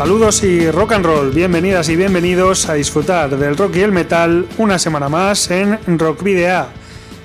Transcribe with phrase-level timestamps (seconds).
[0.00, 4.46] Saludos y rock and roll, bienvenidas y bienvenidos a disfrutar del rock y el metal
[4.56, 6.68] una semana más en Rock Video.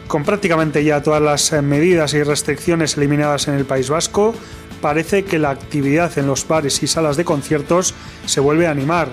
[0.09, 4.35] Con prácticamente ya todas las medidas y restricciones eliminadas en el País Vasco,
[4.81, 7.93] parece que la actividad en los bares y salas de conciertos
[8.25, 9.07] se vuelve a animar.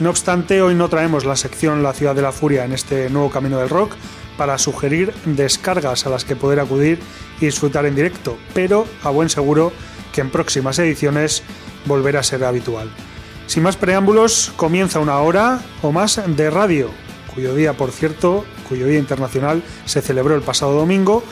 [0.00, 3.30] No obstante, hoy no traemos la sección La Ciudad de la Furia en este nuevo
[3.30, 3.92] camino del rock
[4.36, 6.98] para sugerir descargas a las que poder acudir
[7.40, 9.72] y disfrutar en directo, pero a buen seguro
[10.12, 11.44] que en próximas ediciones
[11.86, 12.88] volverá a ser habitual.
[13.46, 16.90] Sin más preámbulos, comienza una hora o más de radio,
[17.34, 21.22] cuyo día, por cierto, cuyo día internacional se celebró el pasado domingo,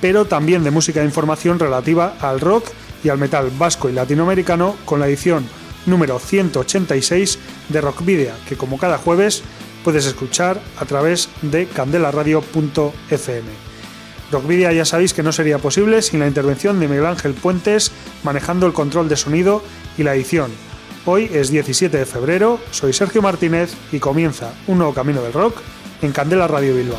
[0.00, 2.68] pero también de música de información relativa al rock
[3.04, 5.46] y al metal vasco y latinoamericano con la edición
[5.86, 9.42] número 186 de Rock Video, que como cada jueves
[9.84, 13.68] puedes escuchar a través de candelaradio.fm.
[14.30, 17.92] Rockvidia ya sabéis que no sería posible sin la intervención de Miguel Ángel Puentes
[18.22, 19.62] manejando el control de sonido
[19.98, 20.50] y la edición.
[21.04, 25.56] Hoy es 17 de febrero, soy Sergio Martínez y comienza un nuevo camino del rock
[26.00, 26.98] en Candela Radio Bilbao.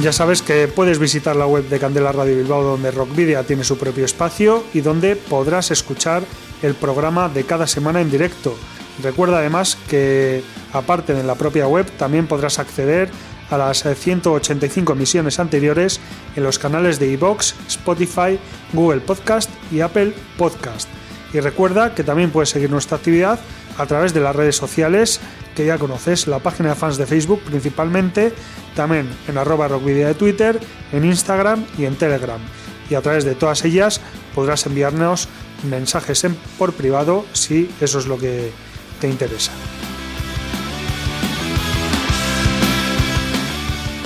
[0.00, 3.78] Ya sabes que puedes visitar la web de Candela Radio Bilbao donde Rockvidia tiene su
[3.78, 6.22] propio espacio y donde podrás escuchar
[6.62, 8.56] el programa de cada semana en directo.
[9.02, 13.10] Recuerda además que aparte de la propia web también podrás acceder
[13.52, 16.00] a las 185 emisiones anteriores
[16.34, 18.38] en los canales de iBox, Spotify,
[18.72, 20.88] Google Podcast y Apple Podcast.
[21.34, 23.38] Y recuerda que también puedes seguir nuestra actividad
[23.76, 25.20] a través de las redes sociales
[25.54, 28.32] que ya conoces, la página de fans de Facebook principalmente,
[28.74, 30.58] también en arroba rockvidia de Twitter,
[30.92, 32.40] en Instagram y en Telegram.
[32.88, 34.00] Y a través de todas ellas
[34.34, 35.28] podrás enviarnos
[35.68, 38.50] mensajes en, por privado si eso es lo que
[38.98, 39.52] te interesa.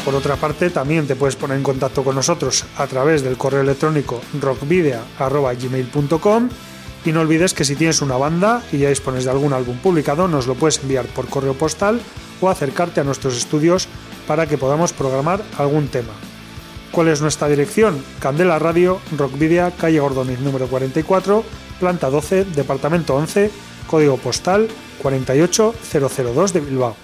[0.07, 3.63] Por otra parte, también te puedes poner en contacto con nosotros a través del correo
[3.63, 6.49] electrónico rockvidea.gmail.com
[7.05, 10.29] y no olvides que si tienes una banda y ya dispones de algún álbum publicado,
[10.29, 12.01] nos lo puedes enviar por correo postal
[12.41, 13.89] o acercarte a nuestros estudios
[14.29, 16.13] para que podamos programar algún tema.
[16.93, 18.01] ¿Cuál es nuestra dirección?
[18.21, 21.43] Candela Radio, Rockvidia, calle Gordoniz número 44,
[21.81, 23.51] planta 12, departamento 11,
[23.89, 24.69] código postal
[25.03, 26.95] 48002 de Bilbao.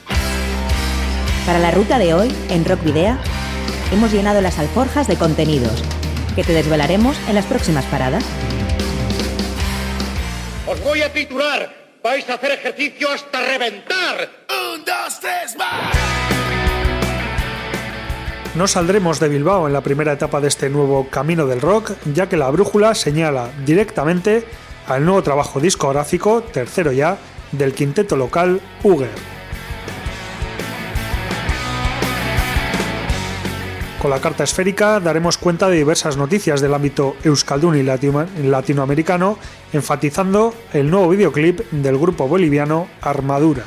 [1.47, 3.19] Para la ruta de hoy, en Rock Video,
[3.93, 5.83] hemos llenado las alforjas de contenidos
[6.37, 8.25] que te desvelaremos en las próximas paradas.
[10.69, 11.75] Os voy a titular.
[12.01, 14.31] Vais a hacer ejercicio hasta reventar.
[14.73, 15.97] Un, dos, tres, más.
[18.55, 22.29] No saldremos de Bilbao en la primera etapa de este nuevo camino del rock, ya
[22.29, 24.45] que la brújula señala directamente
[24.87, 27.19] al nuevo trabajo discográfico, tercero ya,
[27.51, 29.32] del quinteto local Uger.
[34.03, 39.39] Con la carta esférica daremos cuenta de diversas noticias del ámbito euskaldun y latinoamericano,
[39.73, 43.63] enfatizando el nuevo videoclip del grupo boliviano Armadura.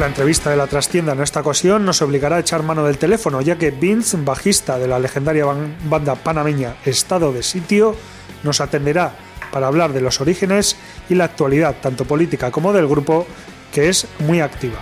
[0.00, 3.42] La entrevista de la trastienda en esta ocasión nos obligará a echar mano del teléfono,
[3.42, 5.44] ya que Vince, bajista de la legendaria
[5.90, 7.94] banda panameña Estado de Sitio,
[8.42, 9.14] nos atenderá
[9.52, 10.74] para hablar de los orígenes
[11.10, 13.26] y la actualidad, tanto política como del grupo,
[13.74, 14.78] que es muy activa.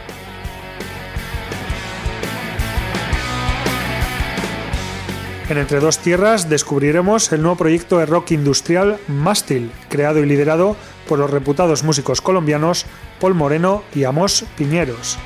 [5.50, 10.76] En Entre Dos Tierras descubriremos el nuevo proyecto de rock industrial Mástil, creado y liderado
[11.08, 12.86] por los reputados músicos colombianos
[13.20, 15.18] Paul Moreno y Amos Piñeros.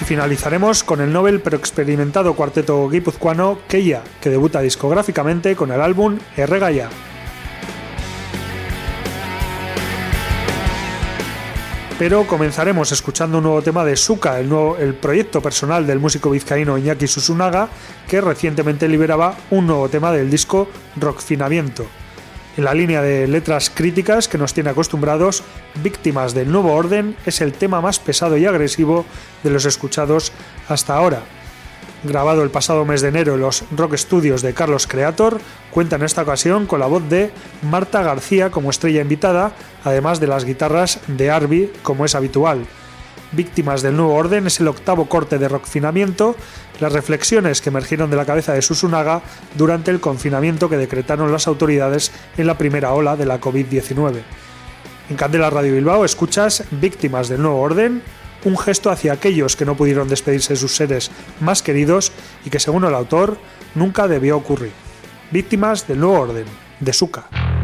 [0.00, 5.82] Y finalizaremos con el Nobel pero experimentado cuarteto guipuzcoano Keia, que debuta discográficamente con el
[5.82, 6.88] álbum Erregaya.
[11.98, 16.30] Pero comenzaremos escuchando un nuevo tema de Suka, el, nuevo, el proyecto personal del músico
[16.30, 17.68] vizcaíno Iñaki Susunaga,
[18.06, 21.86] que recientemente liberaba un nuevo tema del disco Rockfinamiento.
[22.58, 25.42] En la línea de letras críticas que nos tiene acostumbrados,
[25.82, 29.06] Víctimas del Nuevo Orden es el tema más pesado y agresivo
[29.42, 30.32] de los escuchados
[30.68, 31.22] hasta ahora.
[32.04, 35.40] Grabado el pasado mes de enero en los Rock Studios de Carlos Creator,
[35.70, 37.30] cuenta en esta ocasión con la voz de
[37.62, 39.52] Marta García como estrella invitada,
[39.84, 42.66] además de las guitarras de Arby como es habitual.
[43.32, 46.36] Víctimas del Nuevo Orden es el octavo corte de rockfinamiento,
[46.80, 49.22] las reflexiones que emergieron de la cabeza de Susunaga
[49.56, 54.22] durante el confinamiento que decretaron las autoridades en la primera ola de la COVID-19.
[55.08, 58.02] En Candela Radio Bilbao escuchas Víctimas del Nuevo Orden,
[58.44, 61.10] un gesto hacia aquellos que no pudieron despedirse de sus seres
[61.40, 62.12] más queridos
[62.44, 63.38] y que según el autor
[63.74, 64.72] nunca debió ocurrir.
[65.30, 66.46] Víctimas del Nuevo Orden,
[66.80, 67.55] de Suca.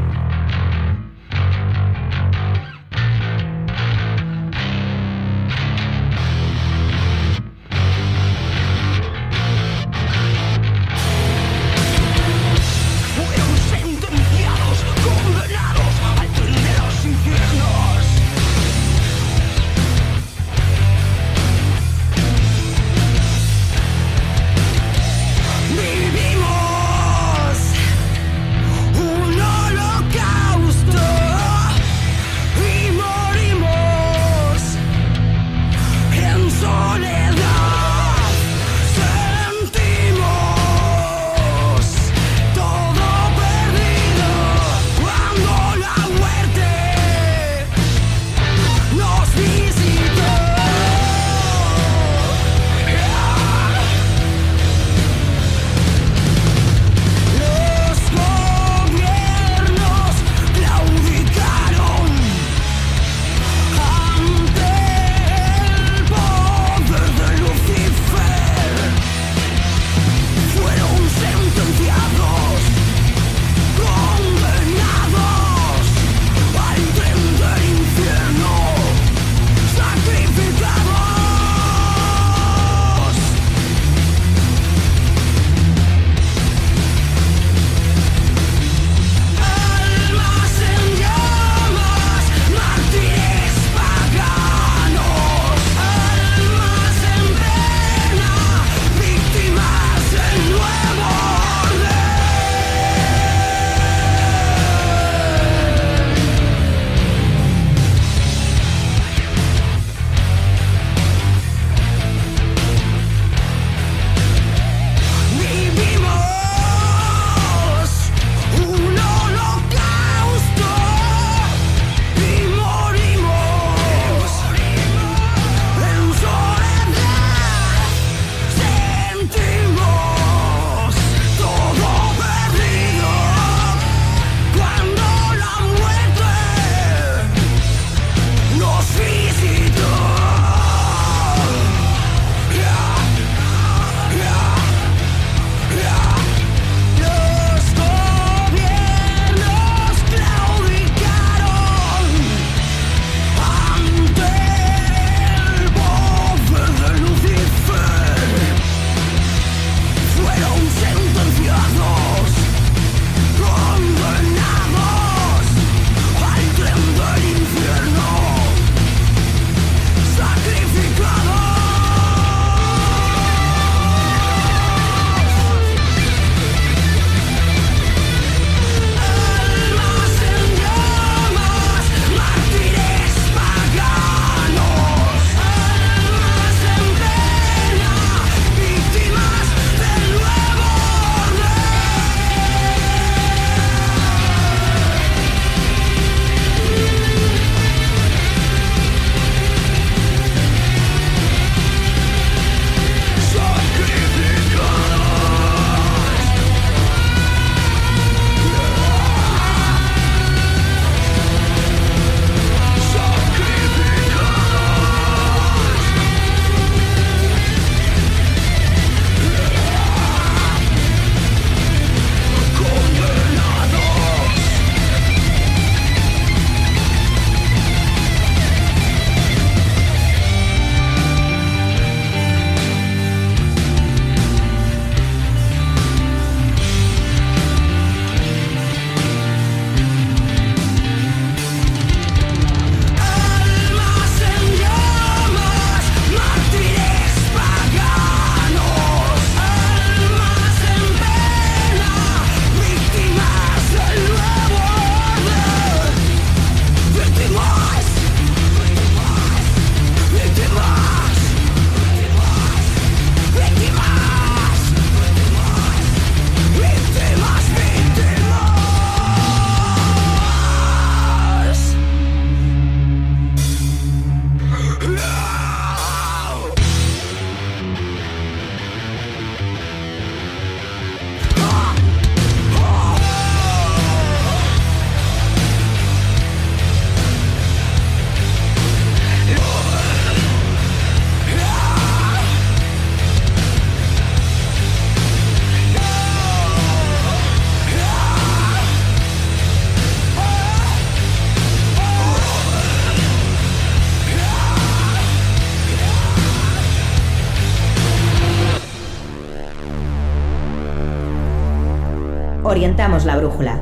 [312.45, 313.61] Orientamos la brújula,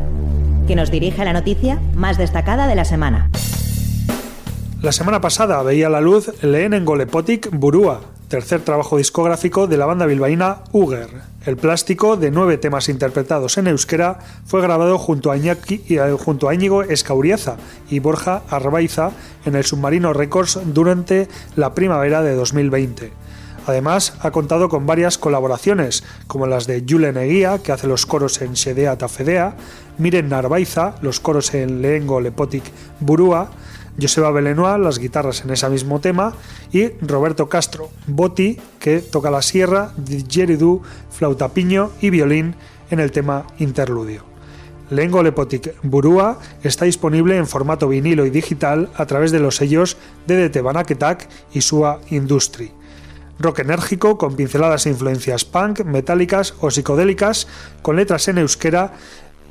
[0.66, 3.30] que nos dirige a la noticia más destacada de la semana.
[4.80, 10.06] La semana pasada veía la luz Lehen Golepotic Burúa, tercer trabajo discográfico de la banda
[10.06, 11.10] bilbaína Uger.
[11.44, 16.50] El plástico, de nueve temas interpretados en euskera, fue grabado junto a, Iñaki, eh, junto
[16.50, 16.82] Íñigo
[17.90, 19.10] y Borja Arbaiza
[19.44, 23.12] en el Submarino Records durante la primavera de 2020.
[23.66, 28.40] Además, ha contado con varias colaboraciones, como las de Julen Eguía, que hace los coros
[28.42, 29.56] en Shedea Tafedea,
[29.98, 32.64] Miren Narvaiza, los coros en Leengo Lepotic
[33.00, 33.50] Burúa,
[34.00, 36.34] Joseba Belenois, las guitarras en ese mismo tema,
[36.72, 42.54] y Roberto Castro, Boti, que toca la sierra, didgeridoo, flauta piño y violín
[42.90, 44.24] en el tema Interludio.
[44.90, 49.96] Lengo Lepotic Burúa está disponible en formato vinilo y digital a través de los sellos
[50.26, 52.72] DDT Banaketak y Sua Industry.
[53.40, 57.48] Rock enérgico con pinceladas e influencias punk, metálicas o psicodélicas,
[57.80, 58.92] con letras en euskera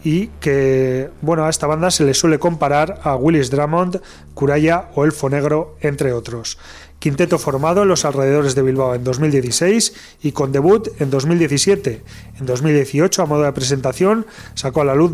[0.03, 4.00] y que bueno a esta banda se le suele comparar a Willis Drummond,
[4.34, 6.60] Curaya o Elfo Negro, entre otros.
[7.00, 12.03] Quinteto formado en los alrededores de Bilbao en 2016 y con debut en 2017.
[12.39, 15.13] En 2018, a modo de presentación, sacó a la luz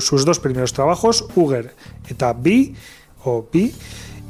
[0.00, 1.74] sus dos primeros trabajos, Uger
[2.08, 2.74] eta B
[3.24, 3.46] o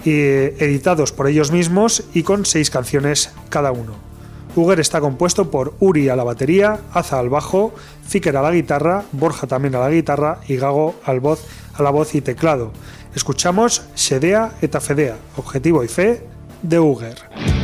[0.04, 3.94] B, editados por ellos mismos y con seis canciones cada uno.
[4.56, 7.74] Uger está compuesto por Uri a la batería, Aza al bajo,
[8.06, 11.90] Fiker a la guitarra, Borja también a la guitarra y Gago al voz, a la
[11.90, 12.72] voz y teclado.
[13.14, 16.24] Escuchamos Shedea eta Fedea, objetivo y fe
[16.62, 17.57] de Uger.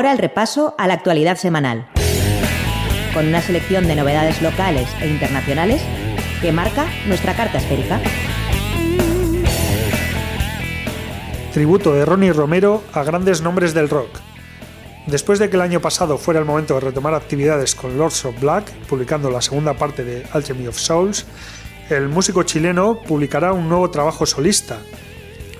[0.00, 1.86] Ahora el repaso a la actualidad semanal,
[3.12, 5.82] con una selección de novedades locales e internacionales
[6.40, 8.00] que marca nuestra carta esférica.
[11.52, 14.08] Tributo de Ronnie Romero a grandes nombres del rock.
[15.06, 18.40] Después de que el año pasado fuera el momento de retomar actividades con Lords of
[18.40, 21.26] Black, publicando la segunda parte de Alchemy of Souls,
[21.90, 24.78] el músico chileno publicará un nuevo trabajo solista.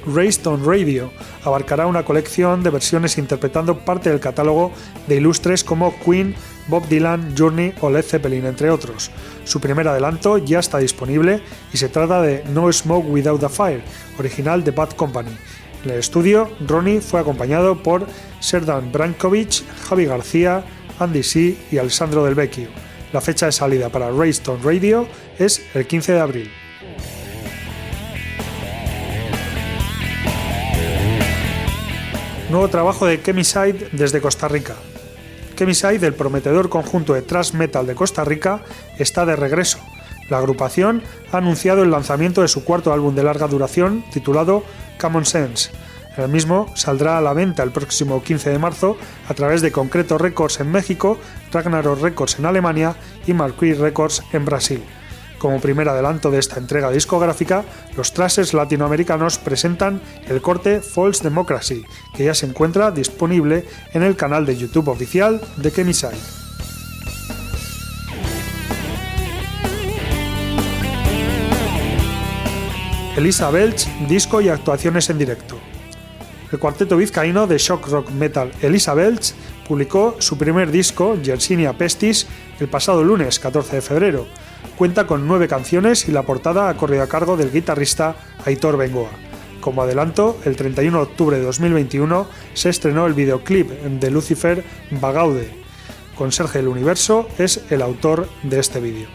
[0.06, 1.10] Raised on Radio
[1.44, 4.72] abarcará una colección de versiones interpretando parte del catálogo
[5.06, 6.34] de ilustres como Queen,
[6.68, 9.10] Bob Dylan, Journey o Led Zeppelin, entre otros.
[9.44, 13.82] Su primer adelanto ya está disponible y se trata de No Smoke Without a Fire,
[14.18, 15.36] original de Bad Company.
[15.84, 18.06] En el estudio, Ronnie fue acompañado por
[18.40, 20.64] Serdan Brankovic, Javi García,
[20.98, 21.56] Andy C.
[21.70, 22.68] y Alessandro Del Vecchio.
[23.12, 25.08] La fecha de salida para Raystone Radio
[25.38, 26.50] es el 15 de abril.
[32.50, 34.74] Nuevo trabajo de Chemiside desde Costa Rica.
[35.56, 38.62] Chemiside, el prometedor conjunto de thrash metal de Costa Rica,
[38.98, 39.78] está de regreso.
[40.28, 44.64] La agrupación ha anunciado el lanzamiento de su cuarto álbum de larga duración titulado
[45.00, 45.70] Common Sense.
[46.16, 48.96] El mismo saldrá a la venta el próximo 15 de marzo
[49.28, 51.18] a través de Concreto Records en México,
[51.52, 52.96] Ragnarok Records en Alemania
[53.28, 54.82] y Marquis Records en Brasil.
[55.40, 57.64] Como primer adelanto de esta entrega discográfica,
[57.96, 61.82] los trashes latinoamericanos presentan el corte False Democracy,
[62.14, 66.14] que ya se encuentra disponible en el canal de YouTube oficial de Kemisai.
[73.16, 75.58] Elisa Belch, disco y actuaciones en directo.
[76.52, 79.32] El cuarteto vizcaíno de shock rock metal Elisa Belch
[79.66, 82.26] publicó su primer disco, Yersinia Pestis,
[82.58, 84.26] el pasado lunes 14 de febrero.
[84.76, 89.10] Cuenta con nueve canciones y la portada ha corrido a cargo del guitarrista Aitor Bengoa.
[89.60, 95.50] Como adelanto, el 31 de octubre de 2021 se estrenó el videoclip de Lucifer Bagaude.
[96.16, 99.08] Conserje del Universo es el autor de este vídeo.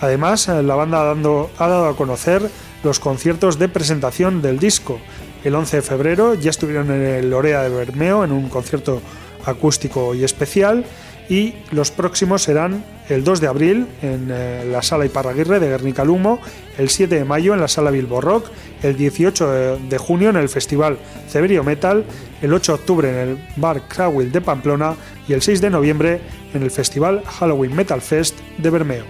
[0.00, 2.48] Además, la banda ha dado a conocer
[2.84, 5.00] los conciertos de presentación del disco.
[5.42, 9.02] El 11 de febrero ya estuvieron en el Lorea de Bermeo en un concierto
[9.44, 10.84] acústico y especial
[11.28, 16.04] y los próximos serán el 2 de abril en eh, la sala Iparraguirre de Guernica
[16.04, 16.40] Lumo,
[16.76, 18.46] el 7 de mayo en la sala Bilbo Rock,
[18.82, 22.04] el 18 de junio en el festival Ceberio Metal,
[22.40, 24.94] el 8 de octubre en el bar Crowell de Pamplona
[25.26, 26.20] y el 6 de noviembre
[26.54, 29.04] en el festival Halloween Metal Fest de Bermeo.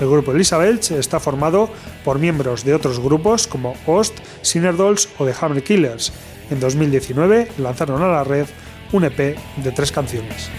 [0.00, 1.68] El grupo Elizabeth está formado
[2.04, 6.12] por miembros de otros grupos como Host, Sinner Dolls o The Hammer Killers.
[6.50, 8.46] En 2019 lanzaron a la red
[8.92, 10.50] un EP de tres canciones.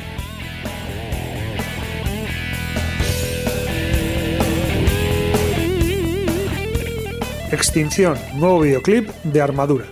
[7.52, 9.86] Extinción, nuevo videoclip de Armadura.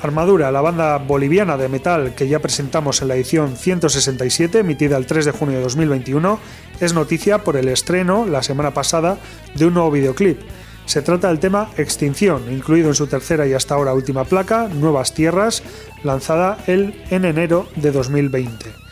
[0.00, 5.04] Armadura, la banda boliviana de metal que ya presentamos en la edición 167, emitida el
[5.04, 6.38] 3 de junio de 2021,
[6.80, 9.18] es noticia por el estreno la semana pasada
[9.54, 10.40] de un nuevo videoclip.
[10.86, 15.12] Se trata del tema Extinción, incluido en su tercera y hasta ahora última placa, Nuevas
[15.12, 15.62] Tierras,
[16.04, 18.83] lanzada el, en enero de 2020.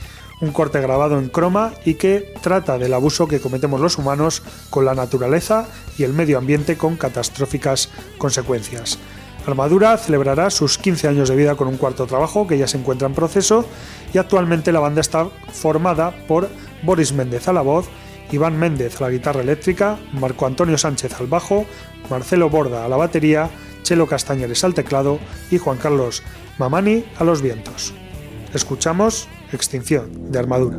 [0.43, 4.85] Un corte grabado en croma y que trata del abuso que cometemos los humanos con
[4.85, 8.99] la naturaleza y el medio ambiente con catastróficas consecuencias.
[9.47, 13.07] Armadura celebrará sus 15 años de vida con un cuarto trabajo que ya se encuentra
[13.07, 13.65] en proceso
[14.13, 16.49] y actualmente la banda está formada por
[16.83, 17.87] Boris Méndez a la voz,
[18.33, 21.67] Iván Méndez a la guitarra eléctrica, Marco Antonio Sánchez al bajo,
[22.11, 23.49] Marcelo Borda a la batería,
[23.85, 25.21] Chelo Castañeres al teclado
[25.53, 26.25] y Juan Carlos
[26.59, 27.95] Mamani a los vientos.
[28.53, 30.79] Escuchamos Extinción de Armadura.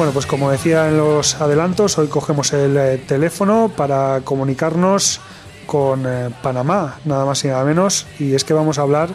[0.00, 5.20] Bueno, pues como decía en los adelantos, hoy cogemos el eh, teléfono para comunicarnos
[5.66, 9.10] con eh, Panamá, nada más y nada menos, y es que vamos a hablar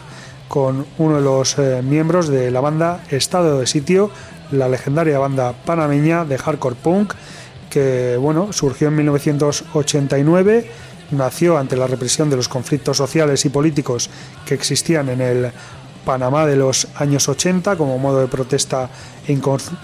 [0.46, 4.12] con uno de los eh, miembros de la banda Estado de Sitio,
[4.52, 7.14] la legendaria banda panameña de hardcore punk,
[7.68, 10.70] que bueno, surgió en 1989,
[11.10, 14.08] nació ante la represión de los conflictos sociales y políticos
[14.46, 15.50] que existían en el
[16.06, 18.88] Panamá de los años 80 como modo de protesta
[19.26, 19.32] e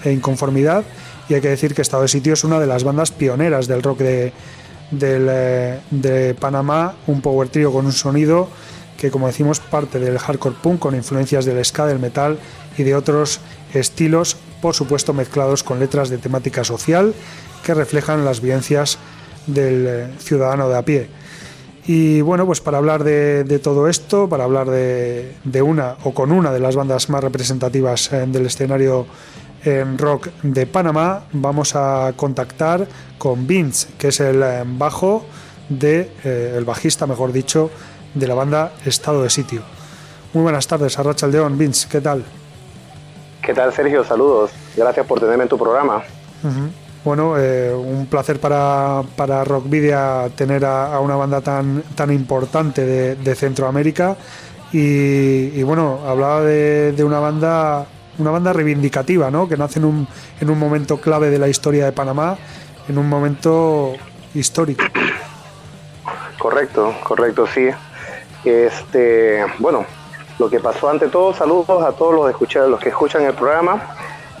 [0.09, 0.83] inconformidad
[1.29, 3.83] y hay que decir que Estado de Sitio es una de las bandas pioneras del
[3.83, 4.33] rock de,
[5.01, 8.47] eh, de Panamá, un power trio con un sonido
[8.97, 12.39] que como decimos parte del hardcore punk con influencias del ska, del metal
[12.77, 13.41] y de otros
[13.73, 17.13] estilos, por supuesto mezclados con letras de temática social
[17.65, 18.97] que reflejan las vivencias
[19.45, 21.22] del eh, ciudadano de a pie.
[21.85, 26.51] Y bueno, pues para hablar de, todo esto, para hablar de, una o con una
[26.51, 29.05] de las bandas más representativas eh, del escenario
[29.65, 35.25] en rock de Panamá, vamos a contactar con Vince, que es el eh, bajo
[35.67, 37.69] de eh, el bajista, mejor dicho,
[38.13, 39.61] de la banda Estado de Sitio.
[40.33, 41.57] Muy buenas tardes, Arracha Aldeón.
[41.57, 42.23] Vince, ¿qué tal?
[43.41, 44.05] ¿Qué tal, Sergio?
[44.05, 44.51] Saludos.
[44.75, 46.01] Gracias por tenerme en tu programa.
[47.03, 53.15] Bueno, eh, un placer para, para Rock Video tener a, una banda tan, tan importante
[53.15, 54.15] de, Centroamérica.
[54.71, 57.85] Y, bueno, hablaba de, una banda
[58.19, 59.49] una banda reivindicativa, ¿no?
[59.49, 60.07] que nace en un,
[60.39, 62.37] en un momento clave de la historia de Panamá,
[62.87, 63.93] en un momento
[64.35, 64.83] histórico.
[66.37, 67.69] Correcto, correcto, sí.
[68.45, 69.85] Este, bueno,
[70.37, 73.81] lo que pasó ante todo, saludos a todos los, escuchar, los que escuchan el programa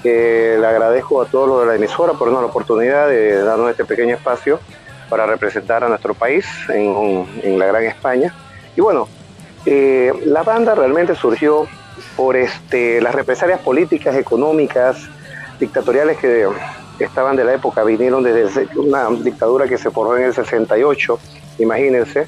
[0.03, 4.15] le agradezco a todos los de la emisora por la oportunidad de darnos este pequeño
[4.15, 4.59] espacio
[5.09, 8.33] para representar a nuestro país en, la Gran España.
[8.75, 9.07] Y bueno,
[9.65, 11.67] eh, la banda realmente surgió
[12.17, 14.97] por este, las represalias políticas, económicas,
[15.59, 16.47] dictatoriales que
[16.99, 21.19] estaban de la época, vinieron desde una dictadura que se formó en el 68,
[21.59, 22.27] imagínense,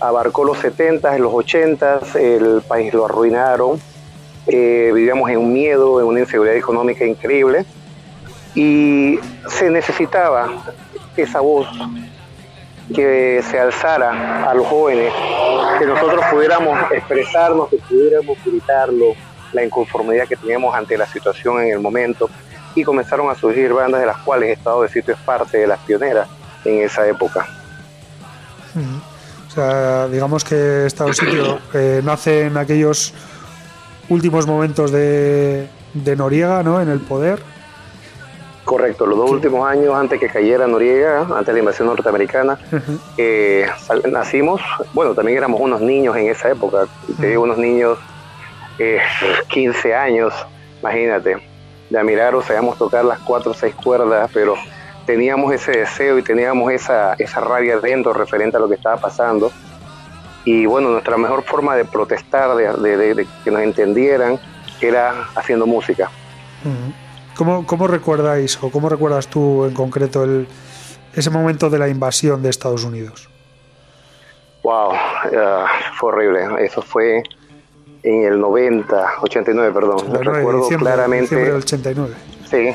[0.00, 3.80] abarcó los 70, los 80, el país lo arruinaron,
[4.46, 7.64] eh, vivíamos en un miedo, en una inseguridad económica increíble.
[8.54, 10.64] Y se necesitaba
[11.16, 11.66] esa voz
[12.94, 15.12] que se alzara a los jóvenes,
[15.78, 19.14] que nosotros pudiéramos expresarnos, que pudiéramos gritarlo,
[19.52, 22.28] la inconformidad que teníamos ante la situación en el momento.
[22.74, 25.78] Y comenzaron a surgir bandas de las cuales Estado de Sitio es parte de las
[25.80, 26.28] pioneras
[26.64, 27.46] en esa época.
[29.48, 33.12] O sea, digamos que Estado de Sitio eh, nace en aquellos
[34.12, 35.68] últimos momentos de,
[36.16, 36.80] Noriega ¿no?
[36.80, 37.40] en el poder.
[38.64, 42.58] Correcto, los dos últimos años antes que cayera Noriega, antes de la invasión norteamericana,
[43.16, 43.66] eh,
[44.10, 44.60] nacimos,
[44.92, 46.86] bueno, también éramos unos niños en esa época,
[47.36, 47.98] unos niños,
[48.78, 49.00] eh,
[49.48, 50.32] 15 años,
[50.80, 51.38] imagínate,
[51.90, 54.54] de admirar sabíamos tocar las cuatro o seis cuerdas, pero
[55.06, 59.50] teníamos ese deseo y teníamos esa, esa rabia dentro referente a lo que estaba pasando
[60.44, 64.38] y bueno, nuestra mejor forma de protestar, de, que nos entendieran,
[64.80, 66.10] era haciendo música.
[67.36, 70.46] ¿Cómo, ¿Cómo, recordáis o cómo recuerdas tú en concreto el,
[71.14, 73.28] ese momento de la invasión de Estados Unidos?
[74.62, 74.92] Wow,
[75.98, 76.64] fue horrible.
[76.64, 77.22] Eso fue
[78.02, 79.98] en el 90, 89, perdón.
[80.24, 81.36] recuerdo claramente.
[81.36, 82.14] Diciembre del 89.
[82.50, 82.72] Sí,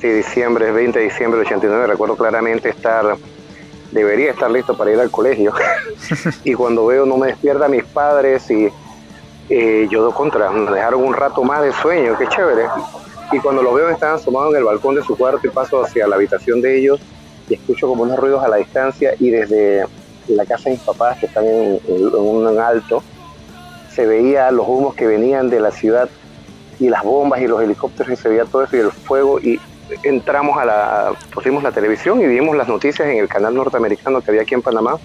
[0.00, 1.86] sí, diciembre, 20 de diciembre del 89.
[1.86, 3.16] Recuerdo claramente estar
[3.94, 5.52] debería estar listo para ir al colegio.
[6.44, 8.68] y cuando veo no me despierta mis padres y
[9.48, 12.66] eh, yo doy contra, me dejaron un rato más de sueño, qué chévere.
[13.32, 16.06] Y cuando los veo están asomados en el balcón de su cuarto y paso hacia
[16.06, 17.00] la habitación de ellos
[17.48, 19.86] y escucho como unos ruidos a la distancia y desde
[20.28, 23.02] la casa de mis papás que están en, un alto
[23.92, 26.08] se veía los humos que venían de la ciudad
[26.80, 29.60] y las bombas y los helicópteros y se veía todo eso y el fuego y
[30.02, 34.30] entramos a la, pusimos la televisión y vimos las noticias en el canal norteamericano que
[34.30, 34.98] había aquí en Panamá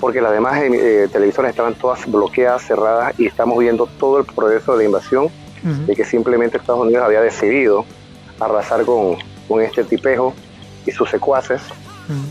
[0.00, 4.72] porque las demás eh, televisoras estaban todas bloqueadas, cerradas y estamos viendo todo el progreso
[4.72, 5.28] de la invasión
[5.62, 7.84] de que simplemente Estados Unidos había decidido
[8.38, 9.16] arrasar con,
[9.48, 10.32] con este tipejo
[10.86, 11.60] y sus secuaces.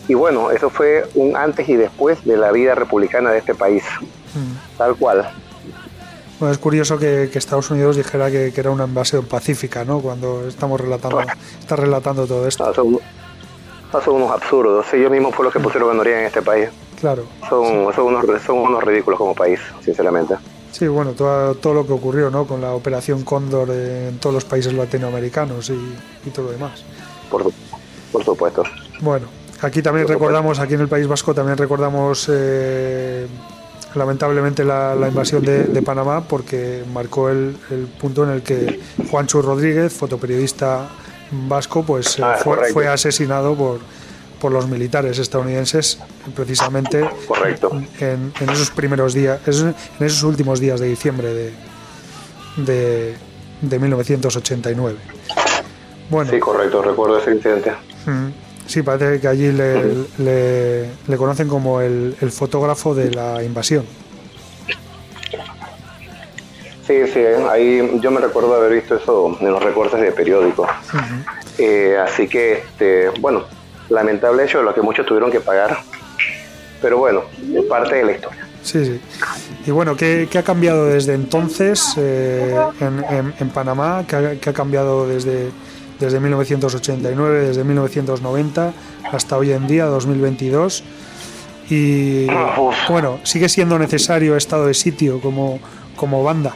[0.07, 3.83] Y bueno, eso fue un antes y después de la vida republicana de este país,
[4.77, 5.29] tal cual.
[6.39, 9.99] Bueno, es curioso que, Estados Unidos dijera que, era una invasión pacífica, ¿no?
[9.99, 11.21] Cuando estamos relatando,
[11.59, 12.73] está relatando todo esto.
[12.73, 12.99] son,
[14.07, 14.93] unos absurdos.
[14.93, 16.69] Ellos mismos fueron los que pusieron ganaría en este país.
[16.99, 17.23] Claro.
[17.49, 20.35] Son, son, unos, son unos ridículos como país, sinceramente.
[20.75, 22.45] Sí, bueno, todo, todo lo que ocurrió ¿no?
[22.45, 26.83] con la operación Cóndor en todos los países latinoamericanos y, todo lo demás.
[27.31, 27.49] Por,
[28.11, 28.63] por supuesto.
[28.99, 29.27] Bueno,
[29.61, 33.25] aquí también recordamos, aquí en el País Vasco también recordamos eh,
[33.95, 37.55] lamentablemente la, invasión de, Panamá porque marcó el,
[37.99, 38.79] punto en el que
[39.09, 40.87] Juancho Rodríguez, fotoperiodista
[41.31, 43.79] vasco, pues ah, fue, fue asesinado por
[44.45, 45.97] por los militares estadounidenses
[46.35, 47.03] precisamente
[47.99, 51.53] En, esos primeros días, en esos últimos días de diciembre
[52.55, 53.15] de,
[53.61, 54.97] de, 1989.
[56.09, 57.73] Bueno, sí, correcto, recuerdo ese incidente.
[58.67, 63.85] Sí, parece que allí le, le, conocen como el, el, fotógrafo de la invasión.
[66.87, 70.69] Sí, sí, ahí yo me recuerdo haber visto eso en los recortes de periódicos.
[71.57, 73.43] Eh, así que, este, bueno,
[73.89, 75.77] lamentable hecho de lo que muchos tuvieron que pagar,
[76.81, 77.23] pero bueno,
[77.53, 78.47] es parte de la historia.
[78.61, 79.01] Sí, sí.
[79.65, 82.55] Y bueno, ¿qué, ha cambiado desde entonces eh,
[83.39, 84.03] en, Panamá?
[84.07, 85.49] ¿Qué ha, cambiado desde,
[85.99, 88.73] desde 1989, desde 1990
[89.11, 90.83] hasta hoy en día, 2022?
[91.69, 92.27] Y
[92.89, 95.59] bueno, ¿sigue siendo necesario estado de sitio como,
[95.95, 96.55] como banda?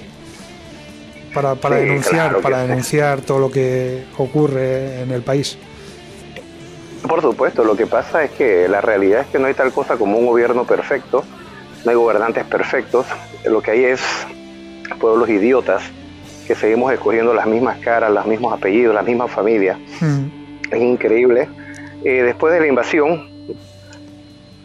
[1.34, 5.58] Para, para denunciar, para denunciar todo lo que ocurre en el país.
[7.08, 9.98] Por supuesto, lo que pasa es que la realidad es que no hay tal cosa
[9.98, 11.24] como un gobierno perfecto,
[11.86, 13.06] no hay gobernantes perfectos,
[13.46, 14.02] lo que hay es
[15.00, 15.84] pueblos idiotas
[16.50, 19.78] que seguimos escogiendo las mismas caras, los mismos apellidos, las mismas familias.
[20.02, 20.26] Mm.
[20.72, 21.48] Es increíble.
[22.04, 23.30] Eh, después de la invasión,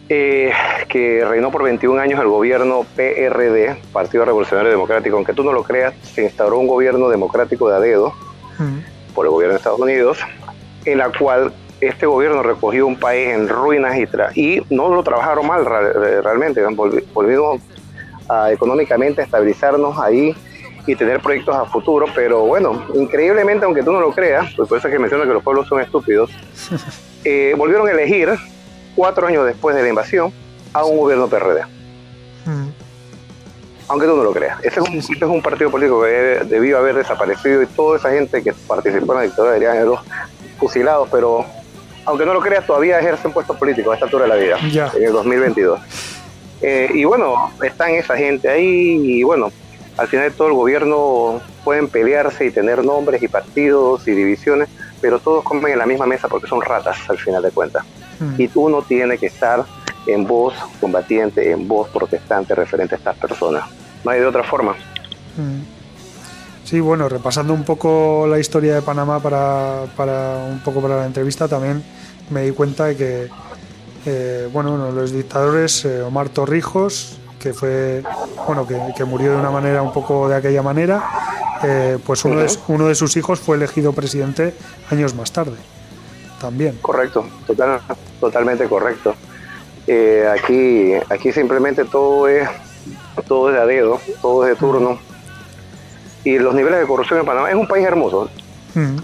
[0.09, 0.51] eh,
[0.87, 5.61] que reinó por 21 años el gobierno PRD, Partido Revolucionario Democrático, aunque tú no lo
[5.61, 8.15] creas, se instauró un gobierno democrático de a dedo
[8.57, 9.13] mm.
[9.13, 10.17] por el gobierno de Estados Unidos,
[10.85, 15.45] en la cual este gobierno recogió un país en ruinas y, y no lo trabajaron
[15.45, 16.65] mal realmente,
[17.13, 17.61] volvimos
[18.27, 20.35] a económicamente estabilizarnos ahí
[20.87, 24.77] y tener proyectos a futuro, pero bueno, increíblemente, aunque tú no lo creas, pues por
[24.77, 26.29] eso es que menciono que los pueblos son estúpidos,
[27.23, 28.29] eh, volvieron a elegir,
[28.95, 30.31] cuatro años después de la invasión,
[30.73, 31.63] a un gobierno PRD.
[32.45, 32.69] Mm.
[33.87, 34.59] Aunque tú no lo creas.
[34.63, 38.09] Ese es un, este es un partido político que debió haber desaparecido y toda esa
[38.09, 39.99] gente que participó en la dictadura deberían haberlos
[40.57, 41.45] fusilados, pero
[42.05, 45.03] aunque no lo creas, todavía ejercen puestos políticos a esta altura de la vida, en
[45.03, 45.79] el 2022.
[46.61, 49.51] Eh, y bueno, están esa gente ahí y bueno,
[49.97, 54.69] al final de todo el gobierno pueden pelearse y tener nombres y partidos y divisiones,
[55.01, 57.85] pero todos comen en la misma mesa porque son ratas al final de cuentas.
[58.19, 58.41] Mm.
[58.41, 59.65] Y uno tiene que estar
[60.07, 63.65] en voz combatiente, en voz protestante referente a estas personas.
[64.03, 64.73] No hay de otra forma.
[65.37, 65.75] Mm.
[66.65, 71.05] Sí, bueno, repasando un poco la historia de Panamá para, para un poco para la
[71.05, 71.83] entrevista, también
[72.31, 73.29] me di cuenta de que,
[74.07, 78.01] eh, bueno, uno de los dictadores, eh, Omar Torrijos, que fue,
[78.47, 81.03] bueno, que, murió de una manera un poco de aquella manera,
[81.63, 84.55] eh, pues uno de, uno de sus hijos fue elegido presidente
[84.89, 85.57] años más tarde,
[86.41, 86.79] también.
[86.81, 87.81] Correcto, total,
[88.19, 89.13] totalmente correcto.
[90.33, 92.49] aquí, aquí simplemente todo es,
[93.27, 94.97] todo es de a dedo, todo es de turno
[96.23, 97.51] y los niveles de corrupción en Panamá.
[97.51, 98.27] Es un país hermoso.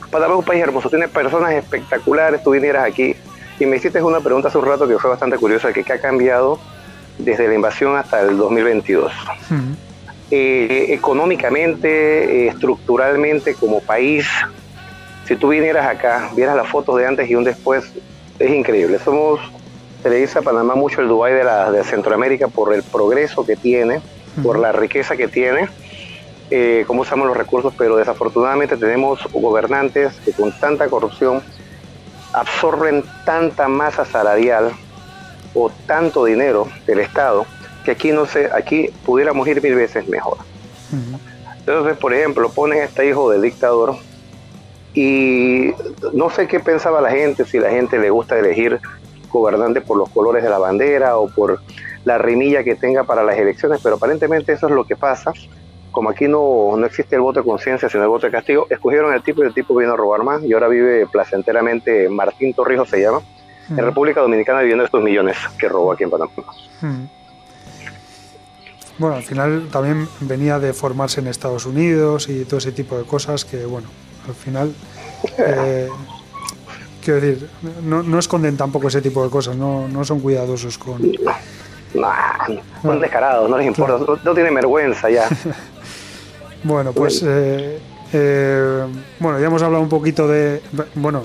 [0.10, 2.44] Panamá es un país hermoso, tiene personas espectaculares.
[2.44, 3.16] Tú vinieras aquí
[3.60, 6.02] y me hiciste una pregunta hace un rato que fue bastante curiosa, que qué ha
[6.02, 6.60] cambiado
[7.24, 9.12] desde la invasión hasta el 2022.
[9.50, 9.74] Mm.
[10.32, 14.28] Eh, económicamente, eh, estructuralmente, como país,
[15.26, 17.92] si tú vinieras acá, vieras las fotos de antes y un después,
[18.40, 19.00] es increíble.
[19.00, 19.40] Somos,
[20.02, 23.46] se le dice a Panamá mucho el Dubái de, la, de Centroamérica por el progreso
[23.46, 24.02] que tiene,
[24.42, 25.68] por la riqueza que tiene
[26.54, 31.42] eh, cómo usamos los recursos, pero desafortunadamente tenemos gobernantes que con tanta corrupción
[32.34, 34.74] absorben tanta masa salarial
[35.54, 37.46] o tanto dinero del Estado
[37.84, 40.38] que aquí no sé, aquí pudiéramos ir mil veces mejor.
[41.60, 43.96] Entonces, por ejemplo, ponen a este hijo del dictador
[44.94, 45.72] Y
[46.14, 48.80] no sé qué pensaba la gente, si la gente le gusta elegir
[49.30, 51.62] gobernante por los colores de la bandera o por
[52.04, 55.32] la rimilla que tenga para las elecciones, pero aparentemente eso es lo que pasa.
[55.92, 59.14] Como aquí no, no existe el voto de conciencia, sino el voto de castigo, escogieron
[59.14, 62.90] el tipo y el tipo vino a robar más y ahora vive placenteramente, Martín Torrijos
[62.90, 63.22] se llama,
[63.78, 66.32] en República Dominicana viviendo estos millones que robó aquí en Panamá.
[68.98, 73.04] Bueno, al final también venía de formarse en Estados Unidos y todo ese tipo de
[73.04, 73.88] cosas que, bueno,
[74.28, 74.74] al final,
[75.38, 75.90] eh,
[77.04, 77.50] quiero decir,
[77.84, 81.02] no, no, esconden tampoco ese tipo de cosas, no, no son cuidadosos con...
[82.82, 85.28] Son descarados, no les importa, no, tienen vergüenza ya.
[86.64, 87.24] bueno, pues...
[87.26, 87.80] Eh,
[88.14, 88.86] eh,
[89.20, 90.62] bueno, ya hemos hablado un poquito de...
[90.96, 91.24] Bueno,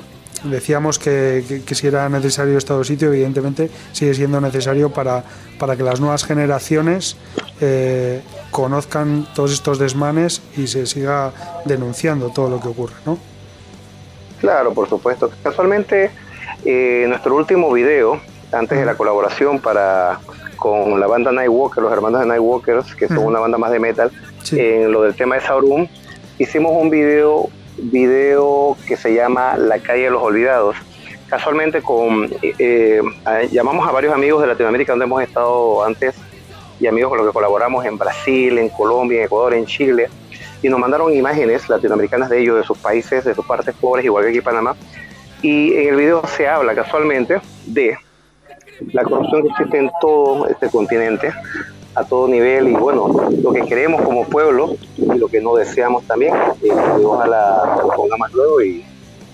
[0.51, 5.25] decíamos que, si era necesario Estado sitio, evidentemente sigue siendo necesario para,
[5.59, 7.17] para que las nuevas generaciones
[7.61, 11.33] eh, conozcan todos estos desmanes y se siga
[11.65, 13.19] denunciando todo lo que ocurre, ¿no?
[14.41, 15.31] Claro, por supuesto.
[15.43, 16.11] Casualmente,
[16.65, 18.21] eh, nuestro último video,
[18.53, 20.21] antes de la colaboración para
[20.57, 24.11] con la banda Nightwalker, los hermanos de Nightwalkers, que son una banda más de metal,
[24.53, 25.89] en lo del tema de Sauron,
[26.39, 27.49] hicimos un video
[27.79, 30.77] video que se llama La calle de los olvidados.
[31.29, 33.03] Casualmente con eh,
[33.51, 36.15] llamamos a varios amigos de Latinoamérica donde hemos estado antes
[36.79, 40.09] y amigos con los que colaboramos en Brasil, en Colombia, en Ecuador, en Chile
[40.63, 44.25] y nos mandaron imágenes latinoamericanas de ellos, de sus países, de sus partes pobres, igual
[44.25, 44.77] que aquí en Panamá.
[45.43, 47.97] Y en el video se habla casualmente de
[48.93, 51.33] la corrupción que existe en todo este continente,
[51.97, 53.09] a todo nivel y bueno,
[53.43, 56.71] lo que queremos como pueblo y lo que no deseamos también, y
[57.05, 58.85] ojalá lo pongamos luego y,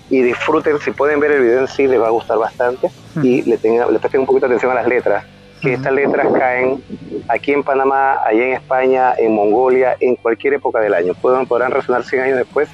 [0.09, 2.89] y, disfruten, si pueden ver el video en sí les va a gustar bastante
[3.21, 5.25] y le, tenga, le presten un poquito de atención a las letras,
[5.61, 6.81] que estas letras caen
[7.27, 11.71] aquí en Panamá, allá en España, en Mongolia, en cualquier época del año, Pueden, podrán
[11.71, 12.69] resonar 100 años después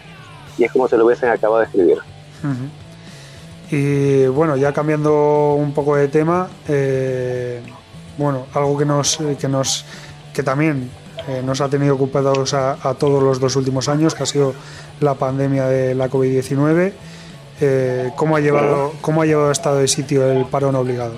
[0.58, 1.98] y es como se lo hubiesen acabado de escribir.
[3.72, 7.62] Y bueno, ya cambiando un poco de tema, eh,
[8.20, 9.86] bueno, algo que nos, que nos,
[10.34, 10.92] que también
[11.30, 14.54] eh, nos ha tenido ocupados a, todos los dos últimos años, que ha sido
[15.00, 16.92] la pandemia de la COVID-19.
[17.62, 21.14] Eh, ¿cómo, ha llevado, ¿Cómo ha llevado estado de sitio el parón obligado?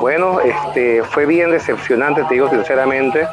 [0.00, 3.28] Bueno, este, fue bien decepcionante, te digo sinceramente.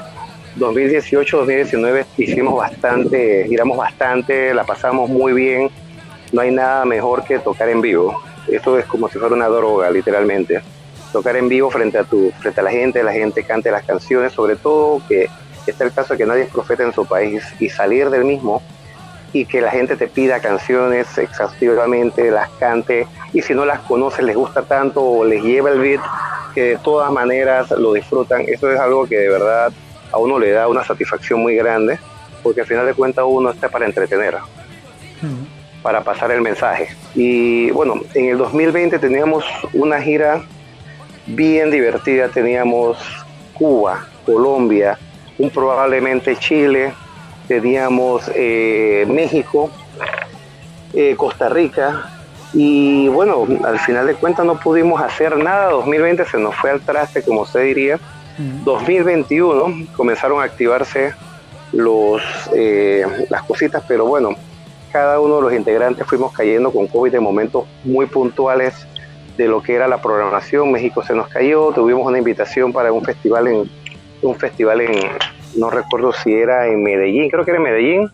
[0.60, 5.72] 2018-2019 hicimos bastante, giramos bastante, la pasamos muy bien.
[6.32, 8.22] No hay nada mejor que tocar en vivo.
[8.48, 10.62] Esto es como si fuera una droga, literalmente
[11.16, 14.34] tocar en vivo frente a, tu, frente a la gente, la gente cante las canciones,
[14.34, 15.30] sobre todo que
[15.66, 18.62] está el caso de que nadie es profeta en su país y salir del mismo
[19.32, 24.26] y que la gente te pida canciones exhaustivamente, las cante y si no las conoces
[24.26, 26.02] les gusta tanto o les lleva el beat
[26.54, 29.72] que de todas maneras lo disfrutan, eso es algo que de verdad
[30.12, 31.98] a uno le da una satisfacción muy grande
[32.44, 34.36] porque al final de cuentas uno está para entretener,
[35.82, 36.90] para pasar el mensaje.
[37.16, 40.44] Y bueno, en el 2020 teníamos una gira
[41.26, 42.30] bien divertida.
[42.30, 42.98] Teníamos
[43.54, 44.98] Cuba, Colombia,
[45.38, 46.94] un probablemente Chile,
[47.48, 49.70] teníamos eh, México,
[50.94, 52.12] eh, Costa Rica.
[52.54, 55.72] Y bueno, al final de cuentas no pudimos hacer nada.
[55.72, 58.00] 2020 se nos fue al traste, como se diría.
[58.38, 61.14] 2021 comenzaron a activarse
[61.72, 62.22] los,
[62.54, 64.36] eh, las cositas, pero bueno,
[64.92, 68.88] cada uno de los integrantes fuimos cayendo con COVID de momentos muy puntuales
[69.38, 70.72] de lo que era la programación.
[70.72, 73.70] México se nos cayó, tuvimos una invitación para un festival en
[74.22, 74.92] un festival en
[75.58, 78.10] no recuerdo si era en Medellín, creo que era en Medellín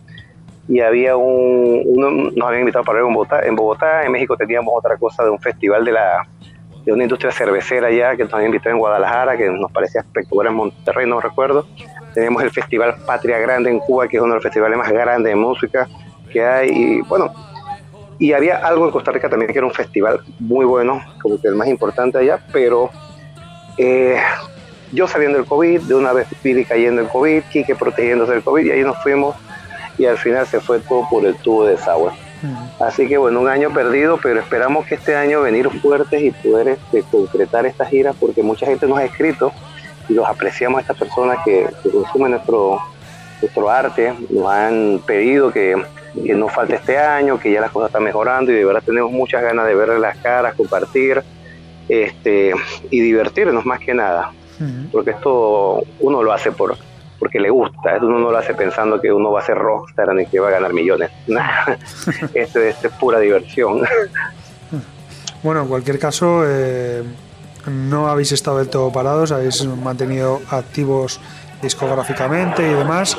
[0.68, 4.36] y había un uno, nos habían invitado para ver en Bogotá, en Bogotá, en México
[4.36, 6.26] teníamos otra cosa de un festival de la
[6.84, 10.50] de una industria cervecera allá que nos habían invitado en Guadalajara, que nos parecía espectacular
[10.50, 11.66] en Monterrey, no recuerdo.
[12.12, 15.30] Tenemos el Festival Patria Grande en Cuba, que es uno de los festivales más grandes
[15.30, 15.88] de música
[16.32, 16.70] que hay.
[16.70, 17.32] Y bueno,
[18.18, 21.48] y había algo en Costa Rica también que era un festival muy bueno, como que
[21.48, 22.90] el más importante allá, pero
[23.78, 24.18] eh,
[24.92, 28.64] yo saliendo del COVID, de una vez Piri cayendo el COVID, Quique protegiéndose del COVID,
[28.64, 29.36] y ahí nos fuimos
[29.98, 32.12] y al final se fue todo por el tubo de desagüe.
[32.80, 36.68] Así que bueno, un año perdido, pero esperamos que este año venir fuertes y poder
[36.68, 39.52] este, concretar esta gira, porque mucha gente nos ha escrito
[40.08, 42.80] y los apreciamos a estas personas que, que consumen nuestro,
[43.40, 45.80] nuestro arte, nos han pedido que
[46.14, 49.10] que no falte este año, que ya las cosas están mejorando y de verdad tenemos
[49.10, 51.22] muchas ganas de verle las caras, compartir
[51.88, 52.52] este,
[52.90, 54.32] y divertirnos más que nada.
[54.92, 56.76] Porque esto uno lo hace por
[57.18, 60.26] porque le gusta, uno no lo hace pensando que uno va a ser rockstar ni
[60.26, 61.08] que va a ganar millones.
[62.34, 63.82] esto, es pura diversión.
[65.42, 67.02] Bueno, en cualquier caso, eh,
[67.66, 71.20] no habéis estado del todo parados, habéis mantenido activos
[71.62, 73.16] discográficamente y demás.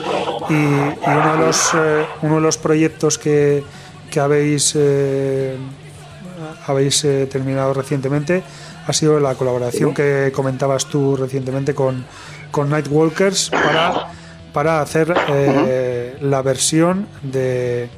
[0.50, 3.64] Y, uno, de los, eh, uno de los proyectos que,
[4.12, 5.58] que habéis, eh,
[6.68, 8.44] habéis eh, terminado recientemente
[8.86, 12.06] ha sido la colaboración que comentabas tú recientemente con,
[12.52, 14.12] con Nightwalkers para,
[14.52, 15.16] para hacer
[16.20, 17.89] la versión de,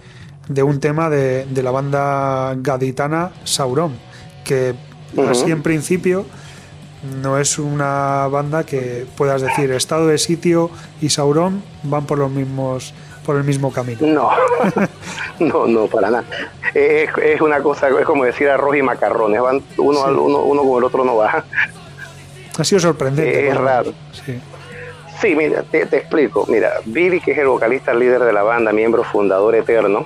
[0.48, 3.98] de un tema de, de la banda gaditana Sauron,
[4.44, 4.76] que
[5.28, 6.28] así en principio
[7.22, 10.70] no es una banda que puedas decir estado de sitio
[11.02, 12.94] y Sauron van por los mismos
[13.26, 14.06] por el mismo camino.
[14.06, 14.30] No,
[15.40, 16.26] no, no, para nada.
[16.74, 20.12] Es, es, una cosa, es como decir arroz y macarrones, van uno, sí.
[20.12, 21.44] uno, uno con el otro no baja.
[22.58, 23.48] Ha sido sorprendente.
[23.48, 23.92] Es raro.
[24.12, 24.40] Sí.
[25.22, 26.46] sí mira, te, te, explico.
[26.48, 30.06] Mira, Billy, que es el vocalista líder de la banda, miembro fundador eterno,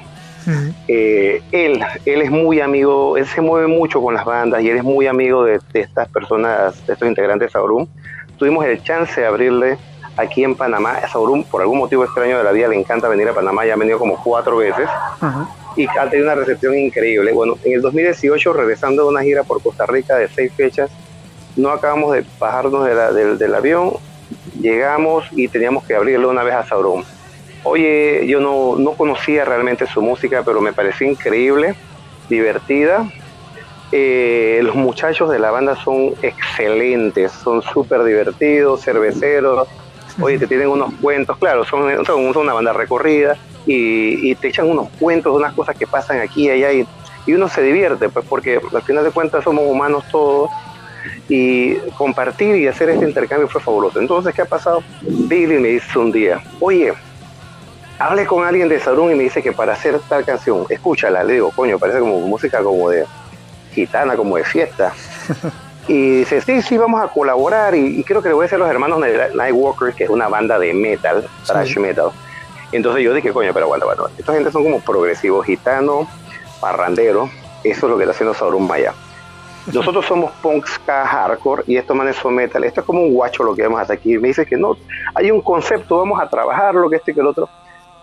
[0.50, 0.74] uh -huh.
[0.88, 4.78] eh, él, él es muy amigo, él se mueve mucho con las bandas y él
[4.78, 7.88] es muy amigo de, de estas personas, de estos integrantes de Saurum.
[8.38, 9.78] Tuvimos el chance de abrirle
[10.18, 11.00] aquí en Panamá.
[11.12, 13.78] Saurum, por algún motivo extraño de la vida, le encanta venir a Panamá, ya ha
[13.78, 14.88] venido como cuatro veces
[15.22, 15.47] uh -huh.
[15.76, 17.32] y ha tenido una recepción increíble.
[17.32, 20.89] Bueno, en el 2018, regresando de una gira por Costa Rica de seis fechas,
[21.56, 23.93] no acabamos de bajarnos de la, del, del avión,
[24.60, 27.04] llegamos y teníamos que abrirle una vez a Saurum.
[27.64, 31.76] Oye, yo no, no conocía realmente su música, pero me pareció increíble,
[32.30, 33.10] divertida.
[33.91, 39.68] Eh, los muchachos de la banda son excelentes, son súper divertidos, cerveceros,
[40.22, 43.36] oye, te tienen unos cuentos, claro, son, son, una banda recorrida
[43.66, 46.88] y, y, te echan unos cuentos, unas cosas que pasan aquí y allá y,
[47.26, 50.51] y, uno se divierte, pues porque al final de cuentas somos humanos todos
[51.28, 53.99] y compartir y hacer este intercambio fue fabuloso.
[53.99, 54.84] Entonces, ¿qué ha pasado?
[55.01, 56.93] Billy me dice un día, oye,
[58.00, 61.34] hablé con alguien de Sauron y me dice que para hacer tal canción, escúchala, le
[61.34, 63.06] digo, coño, parece como música como de
[63.74, 64.93] gitana, como de fiesta.
[65.88, 67.74] Y dice, sí, sí, vamos a colaborar.
[67.74, 69.00] Y, y, creo que le voy a decir a los hermanos
[69.34, 71.80] Nightwalkers, que es una banda de metal, thrash sí.
[71.80, 72.12] metal.
[72.72, 74.12] Entonces yo dije, coño, pero aguanta, aguanta.
[74.20, 76.08] Esta gente son como progresivos, gitanos,
[76.62, 77.32] parranderos.
[77.64, 78.93] Eso es lo que está haciendo Sauron Maya.
[79.74, 82.64] Nosotros somos punk ska hardcore y estos manes son metal.
[82.64, 84.16] Esto es como un guacho lo que vamos hasta aquí.
[84.20, 84.78] Me dice que no,
[85.16, 87.50] hay un concepto, vamos a trabajarlo, que este y que el otro.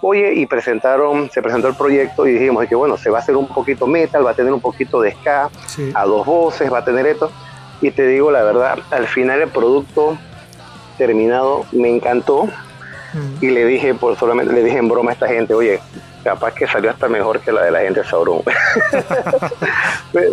[0.02, 3.36] Oye, y presentaron, se presentó el proyecto y dijimos que bueno, se va a hacer
[3.36, 5.90] un poquito metal, va a tener un poquito de ska, sí.
[5.94, 7.30] a dos voces, va a tener esto
[7.80, 10.16] y te digo la verdad, al final el producto
[10.96, 13.44] terminado me encantó mm.
[13.44, 15.80] y le dije, por solamente le dije en broma a esta gente, oye,
[16.24, 18.42] capaz que salió hasta mejor que la de la gente de Sauron.
[20.12, 20.32] pero,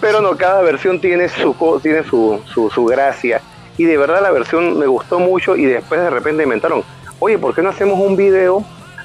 [0.00, 3.40] pero, no, cada versión tiene su tiene su, su, su, gracia
[3.76, 6.82] y de verdad la versión me gustó mucho y después de repente inventaron,
[7.18, 8.64] oye, ¿por qué no hacemos un video?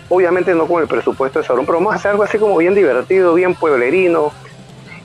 [0.09, 2.75] Obviamente no con el presupuesto de Sauron, pero vamos a hacer algo así como bien
[2.75, 4.31] divertido, bien pueblerino.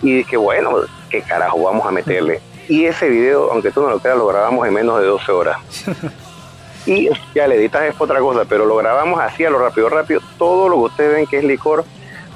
[0.03, 0.72] Y dije, bueno,
[1.11, 2.40] ¿qué carajo vamos a meterle?
[2.68, 5.59] Y ese video, aunque tú no lo creas, lo grabamos en menos de 12 horas.
[6.86, 10.20] y ya le editas es otra cosa, pero lo grabamos así a lo rápido, rápido.
[10.38, 11.84] Todo lo que ustedes ven que es licor,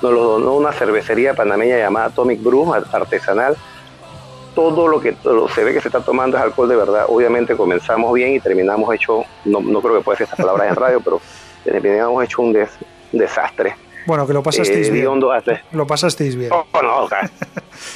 [0.03, 3.57] nos lo donó una cervecería panameña llamada Atomic Brew, artesanal.
[4.55, 7.07] Todo lo que todo, se ve que se está tomando es alcohol de verdad.
[7.09, 10.77] Obviamente comenzamos bien y terminamos hecho, no, no creo que pueda decir estas palabras en
[10.77, 11.21] radio, pero
[11.65, 12.71] terminamos hecho un, des,
[13.13, 13.75] un desastre.
[14.07, 15.09] Bueno, que lo pasasteis eh, bien.
[15.73, 16.51] Lo pasasteis bien.
[16.53, 17.29] Oh, no, okay.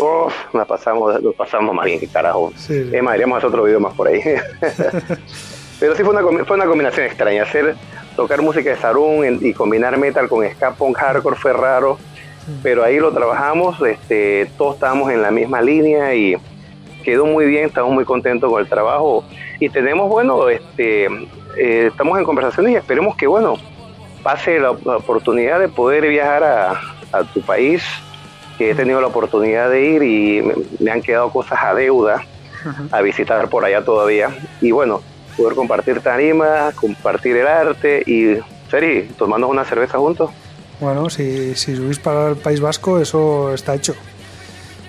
[0.01, 2.53] oh, nos pasamos, nos pasamos más bien, carajo.
[2.57, 2.91] Sí.
[2.93, 4.21] Es más, iríamos a hacer otro video más por ahí.
[5.81, 7.43] Pero sí fue una, fue una combinación extraña.
[7.43, 7.77] Hacer,
[8.17, 11.99] tocar música de Sarun y combinar metal con ska punk hardcore fue raro.
[12.47, 12.53] Sí.
[12.63, 16.37] Pero ahí lo trabajamos, este, todos estábamos en la misma línea y
[17.05, 19.25] quedó muy bien, estamos muy contentos con el trabajo.
[19.61, 21.09] Y tenemos, bueno, este,
[21.59, 23.57] eh, estamos en conversaciones y esperemos que, bueno,
[24.23, 26.81] pase la, la oportunidad de poder viajar a,
[27.13, 27.83] a, tu país,
[28.57, 32.25] que he tenido la oportunidad de ir y me, me han quedado cosas a deuda
[32.65, 32.89] uh -huh.
[32.91, 34.31] a visitar por allá todavía.
[34.61, 35.03] Y bueno,
[35.37, 38.39] poder compartir tarimas, compartir el arte y,
[38.71, 40.31] Seri, tomarnos una cerveza juntos.
[40.81, 43.95] Bueno, si, si subís para el País Vasco, eso está hecho.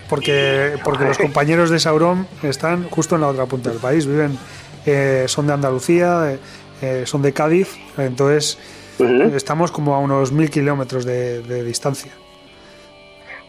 [0.10, 4.38] Porque, porque los compañeros de Sauron están justo en la otra punta del país, viven,
[4.86, 6.38] eh, son de Andalucía,
[6.82, 8.58] eh, son de Cádiz, entonces
[9.00, 9.34] Uh -huh.
[9.36, 12.12] Estamos como a unos mil kilómetros de, de, distancia.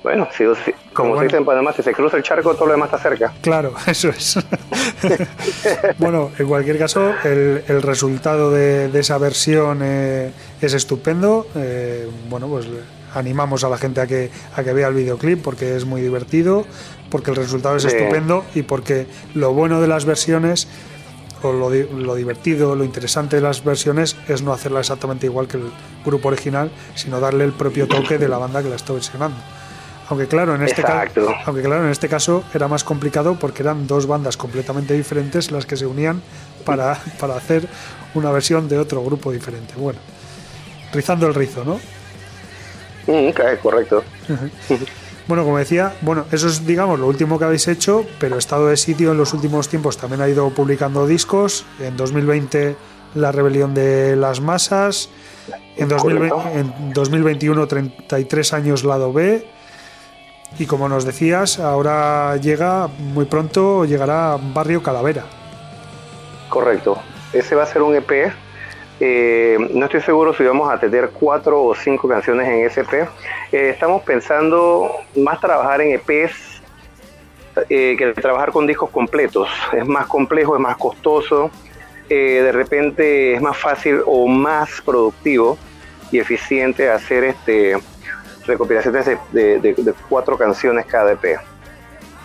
[0.03, 1.23] Bueno, si, si, como bueno.
[1.23, 3.33] se dice en Panamá, si se cruza el charco, todo lo demás está cerca.
[3.43, 4.39] Claro, eso es.
[5.99, 11.47] bueno, en cualquier caso, el, el resultado de, de, esa versión eh, es estupendo.
[11.57, 12.67] Eh, bueno, pues
[13.15, 16.65] animamos a la gente a que, a que vea el videoclip porque es muy divertido,
[17.11, 17.89] porque el resultado es sí.
[17.89, 20.69] estupendo y porque lo bueno de las versiones
[21.43, 25.57] o lo, lo, divertido, lo interesante de las versiones es no hacerla exactamente igual que
[25.57, 25.71] el
[26.05, 29.37] grupo original, sino darle el propio toque de la banda que la está versionando.
[30.09, 31.13] Aunque claro, en este caso,
[31.47, 35.67] aunque claro, en este caso era más complicado porque eran dos bandas completamente diferentes las
[35.67, 36.21] que se unían
[36.65, 37.69] para, para hacer
[38.15, 39.75] una versión de otro grupo diferente.
[39.77, 40.01] Bueno,
[40.93, 41.81] rizando el rizo, ¿no?
[43.07, 43.31] Mm,
[43.63, 44.03] correcto.
[45.31, 48.77] Bueno, como decía, bueno, eso es, digamos, lo último que habéis hecho, pero Estado de
[48.77, 51.65] Sitio en los últimos tiempos también ha ido publicando discos.
[51.79, 52.75] En 2020,
[53.15, 55.09] La Rebelión de las Masas.
[55.77, 59.47] En, 2021, 33 años, Lado B.
[60.59, 65.27] Y como nos decías, ahora llega, muy pronto llegará Barrio Calavera.
[66.49, 66.99] Correcto.
[67.33, 68.33] Ese va a ser un EP
[69.03, 73.09] eh, no estoy seguro si vamos a tener cuatro o cinco canciones en SP.
[73.51, 76.61] Eh, estamos pensando más trabajar en EPs
[77.71, 79.49] eh, que trabajar con discos completos.
[79.73, 81.51] Es más complejo, es más costoso.
[82.09, 85.57] de repente es más fácil o más productivo
[86.13, 87.77] y eficiente hacer este
[88.45, 91.39] recopilaciones de, cuatro canciones cada EP.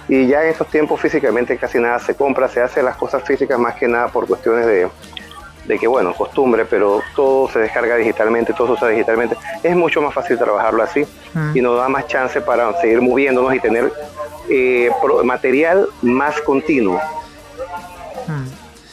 [0.08, 3.58] Y ya en estos tiempos físicamente casi nada se compra, se hace las cosas físicas
[3.58, 4.88] más que nada por cuestiones de,
[5.68, 10.02] de que, bueno, costumbre, pero todo se descarga digitalmente, todo se usa digitalmente, es mucho
[10.02, 11.58] más fácil trabajarlo así mm.
[11.58, 13.92] y nos da más chance para seguir moviéndonos y tener
[14.50, 14.90] eh,
[15.24, 17.00] material más continuo.
[18.28, 18.48] Mm.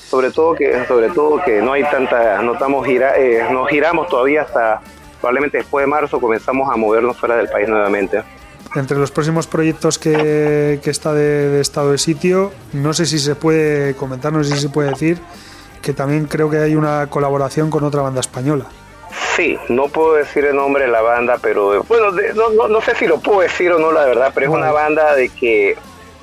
[0.08, 4.08] Sobre todo que sobre todo que no hay tanta no estamos gira, eh, nos giramos
[4.08, 4.82] todavía hasta
[5.20, 8.22] probablemente después de marzo comenzamos a movernos fuera del país nuevamente.
[8.74, 13.18] Entre los próximos proyectos que, que está de, de estado de sitio, no sé si
[13.18, 15.18] se puede comentar, no sé si se puede decir,
[15.82, 18.66] que también creo que hay una colaboración con otra banda española.
[19.36, 23.06] Sí, no puedo decir el nombre de la banda, pero bueno, no, no, sé si
[23.06, 25.76] lo puedo decir o no, la verdad, pero es una banda de que,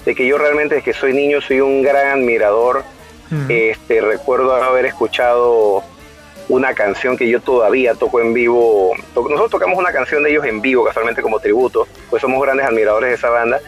[0.06, 2.84] de que yo realmente desde que soy niño soy un gran admirador.
[3.48, 5.84] Este, recuerdo haber escuchado
[6.48, 8.96] una canción que yo todavía toco en vivo.
[9.16, 13.10] Nosotros tocamos una canción de ellos en vivo, casualmente como tributo, pues somos grandes admiradores
[13.12, 13.60] de esa banda.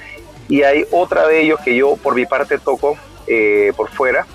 [0.49, 4.25] Y hay otra de ellos que yo por mi parte toco eh, por fuera,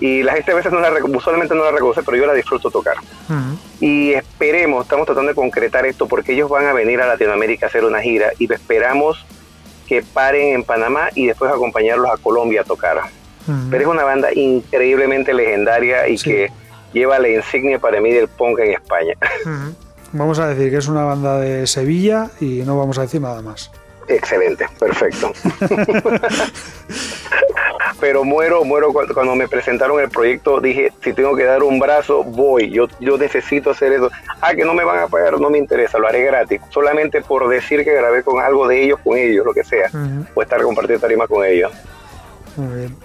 [0.00, 2.70] y la gente a veces no la usualmente no la reconoce, pero yo la disfruto
[2.70, 2.96] tocar.
[3.80, 7.68] Y esperemos, estamos tratando de concretar esto porque ellos van a venir a Latinoamérica a
[7.68, 9.24] hacer una gira y esperamos
[9.86, 13.00] que paren en Panamá y después acompañarlos a Colombia a tocar.
[13.70, 16.50] Pero es una banda increíblemente legendaria y que
[16.92, 19.14] lleva la insignia para mí del punk en España.
[20.12, 23.42] Vamos a decir que es una banda de Sevilla y no vamos a decir nada
[23.42, 23.70] más.
[24.08, 25.32] Excelente, perfecto.
[28.00, 32.22] Pero muero, muero cuando, me presentaron el proyecto, dije, si tengo que dar un brazo,
[32.22, 34.10] voy, yo, yo necesito hacer eso.
[34.40, 37.48] Ah, que no me van a pagar, no me interesa, lo haré gratis, solamente por
[37.48, 39.90] decir que grabé con algo de ellos, con ellos, lo que sea,
[40.34, 41.72] o estar compartiendo tarima con ellos.
[42.56, 42.96] Muy bien.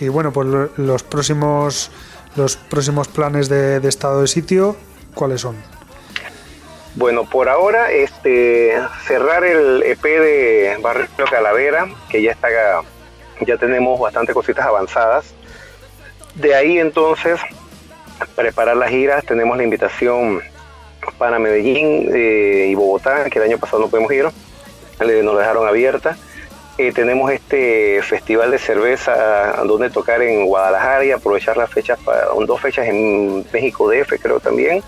[0.00, 1.90] Y, bueno, pues los próximos,
[2.34, 4.76] los próximos planes de, de estado de sitio,
[5.14, 5.56] ¿cuáles son?
[6.98, 8.76] Bueno, por ahora, este,
[9.06, 12.48] cerrar el EP de Barrio Calavera, que ya está,
[13.40, 15.32] ya tenemos bastantes cositas avanzadas.
[16.34, 17.38] De ahí entonces,
[18.34, 20.42] preparar las giras, tenemos la invitación
[21.18, 24.24] para Medellín eh, y Bogotá, que el año pasado no pudimos ir,
[25.22, 26.16] nos dejaron abierta.
[26.78, 32.26] Eh, tenemos este festival de cerveza donde tocar en Guadalajara y aprovechar las fechas, para,
[32.44, 34.82] dos fechas en México DF creo también.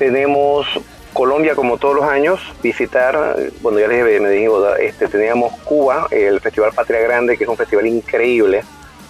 [0.00, 0.66] Tenemos
[1.12, 6.40] Colombia, como todos los años, visitar, bueno, ya les me dijo, este, teníamos Cuba, el
[6.40, 8.62] Festival Patria Grande, que es un festival increíble,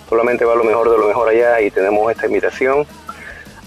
[0.09, 2.87] solamente va lo mejor de lo mejor allá y tenemos esta invitación,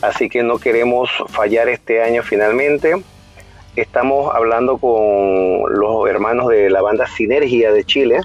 [0.01, 2.95] así que no queremos fallar este año finalmente.
[3.75, 8.19] Estamos hablando con los hermanos de la banda Sinergia de Chile.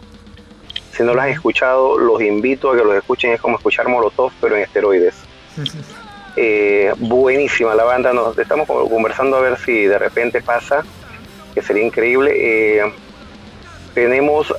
[0.92, 3.32] Si no los han escuchado, los invito a que los escuchen.
[3.32, 5.14] Es como escuchar Molotov, pero en esteroides.
[6.36, 10.82] Eh, buenísima la banda, nos estamos conversando a ver si de repente pasa,
[11.54, 12.32] que sería increíble.
[12.34, 12.92] Eh,
[13.94, 14.52] tenemos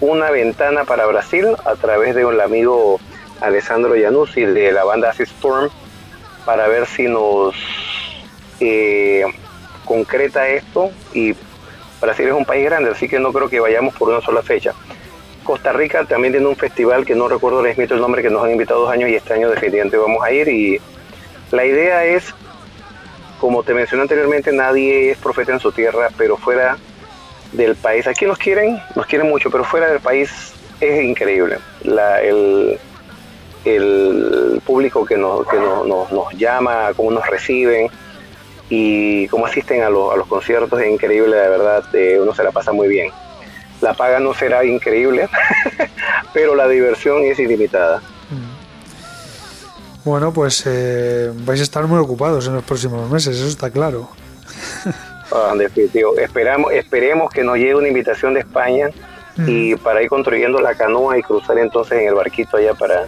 [0.00, 2.98] una ventana para Brasil a través de un amigo
[3.40, 5.68] Alessandro Januzzi de la banda Acid Storm
[6.46, 7.54] para ver si nos
[8.60, 9.24] eh,
[9.84, 11.34] concreta esto y
[12.00, 14.72] Brasil es un país grande, así que no creo que vayamos por una sola fecha.
[15.44, 18.52] Costa Rica también tiene un festival que no recuerdo les el nombre, que nos han
[18.52, 20.80] invitado dos años y este año definitivamente vamos a ir y
[21.52, 22.34] la idea es,
[23.38, 26.78] como te mencioné anteriormente, nadie es profeta en su tierra, pero fuera
[27.52, 31.58] del país, aquí nos quieren, nos quieren mucho, pero fuera del país es increíble.
[31.84, 32.78] el,
[34.64, 35.46] público que, nos,
[36.36, 37.88] llama, cómo nos reciben
[38.70, 42.72] y cómo asisten a, los conciertos es increíble, de verdad, eh, uno se la pasa
[42.72, 43.12] muy bien.
[43.82, 45.28] La paga no será increíble,
[46.32, 48.00] pero la diversión es ilimitada.
[50.04, 54.08] Bueno, pues eh, vais a estar muy ocupados en los próximos meses, eso está claro.
[55.34, 56.18] Ah, definitivo.
[56.18, 58.90] Esperamos, esperemos que nos llegue una invitación de España
[59.46, 63.06] y para ir construyendo la canoa y cruzar entonces en el barquito allá para,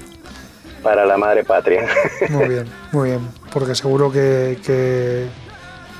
[0.83, 1.87] para la madre patria.
[2.31, 5.27] Muy bien, muy bien, porque seguro que,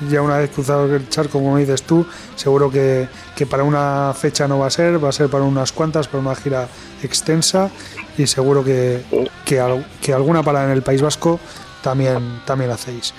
[0.09, 4.47] ya una vez cruzado el charco, como dices tú, seguro que, que, para una fecha
[4.47, 6.67] no va a ser, va a ser para unas cuantas, para una gira
[7.03, 7.69] extensa
[8.17, 9.03] y seguro que,
[9.45, 11.39] que, que alguna para en el País Vasco
[11.81, 13.13] también, también hacéis.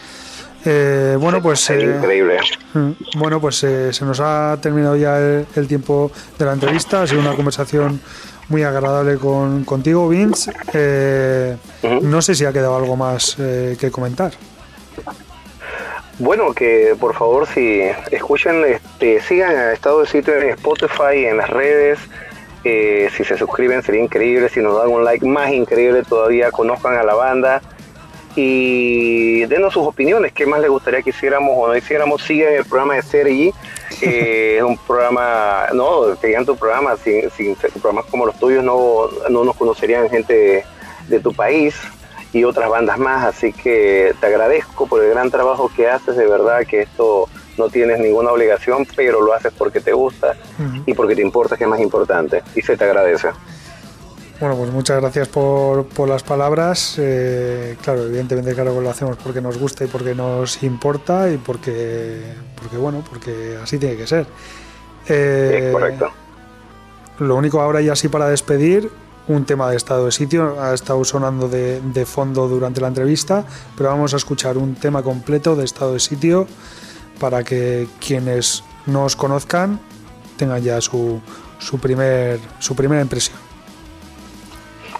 [0.66, 1.70] Eh, bueno, pues.
[1.70, 2.38] Eh, increíble.
[2.74, 7.02] Mm, bueno, pues eh, se nos ha terminado ya el, tiempo de la entrevista.
[7.02, 8.00] Ha sido una conversación
[8.48, 10.52] muy agradable con, contigo, Vince.
[12.02, 14.32] No sé si ha quedado algo más que comentar.
[16.18, 21.36] Bueno, que por favor, si escuchen, este, sigan a Estado de Sitio en Spotify, en
[21.36, 21.98] las redes.
[22.62, 24.48] si se suscriben sería increíble.
[24.48, 26.50] Si nos dan un like, más increíble todavía.
[26.50, 27.62] Conozcan a la banda
[28.36, 32.22] y denos sus opiniones, qué más les gustaría que hiciéramos o no hiciéramos.
[32.22, 33.52] Sigan el programa de Sergi,
[34.02, 39.08] eh, es un programa, no, sigan tu programa, sin, sin programas como los tuyos no,
[39.30, 40.64] no nos conocerían gente
[41.08, 41.74] de, tu país
[42.36, 46.26] y otras bandas más, así que te agradezco por el gran trabajo que haces, de
[46.26, 50.36] verdad que esto no tienes ninguna obligación, pero lo haces porque te gusta
[50.84, 53.28] y porque te importa, que es más importante, y se te agradece.
[54.38, 56.96] Bueno, pues muchas gracias por, por las palabras.
[56.98, 62.20] Eh, claro, evidentemente, claro, lo hacemos porque nos gusta y porque nos importa y porque,
[62.54, 64.26] porque bueno, porque así tiene que ser.
[65.08, 66.10] Eh, correcto.
[67.20, 68.90] Lo único ahora y así para despedir,
[69.28, 73.44] un tema de estado de sitio, ha estado sonando de, de fondo durante la entrevista,
[73.76, 76.46] pero vamos a escuchar un tema completo de estado de sitio
[77.18, 79.80] para que quienes no os conozcan
[80.36, 81.20] tengan ya su,
[81.58, 83.38] su, primer, su primera impresión.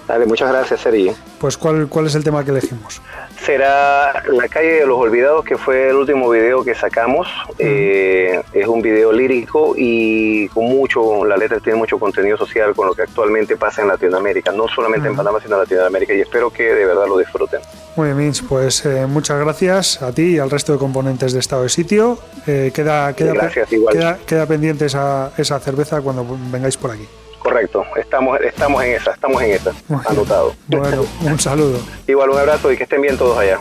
[0.09, 1.13] Dale, muchas gracias, Sergi.
[1.39, 3.01] Pues, ¿cuál, ¿cuál es el tema que elegimos?
[3.45, 7.29] Será La calle de los olvidados, que fue el último video que sacamos.
[7.59, 12.89] Eh, es un video lírico y con mucho, la letra tiene mucho contenido social con
[12.89, 16.51] lo que actualmente pasa en Latinoamérica, no solamente en Panamá, sino en Latinoamérica, y espero
[16.51, 17.61] que de verdad lo disfruten.
[17.95, 21.41] Muy bien, Minch, pues eh, muchas gracias a ti y al resto de componentes de
[21.41, 22.19] Estado de Sitio.
[22.47, 23.51] Eh, queda, queda,
[23.91, 27.09] queda, queda pendiente esa, esa cerveza cuando vengáis por aquí.
[27.39, 29.73] Correcto, estamos, estamos en esa, estamos en esa,
[30.07, 30.55] anotado.
[30.67, 31.79] Bueno, un saludo.
[32.07, 33.61] Igual un abrazo y que estén bien todos allá.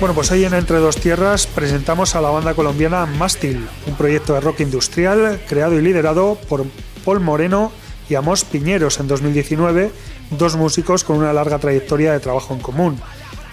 [0.00, 4.32] Bueno, pues hoy en Entre Dos Tierras presentamos a la banda colombiana Mástil, un proyecto
[4.32, 6.64] de rock industrial creado y liderado por
[7.04, 7.72] Paul Moreno
[8.08, 9.90] y Amos Piñeros en 2019,
[10.30, 13.00] dos músicos con una larga trayectoria de trabajo en común.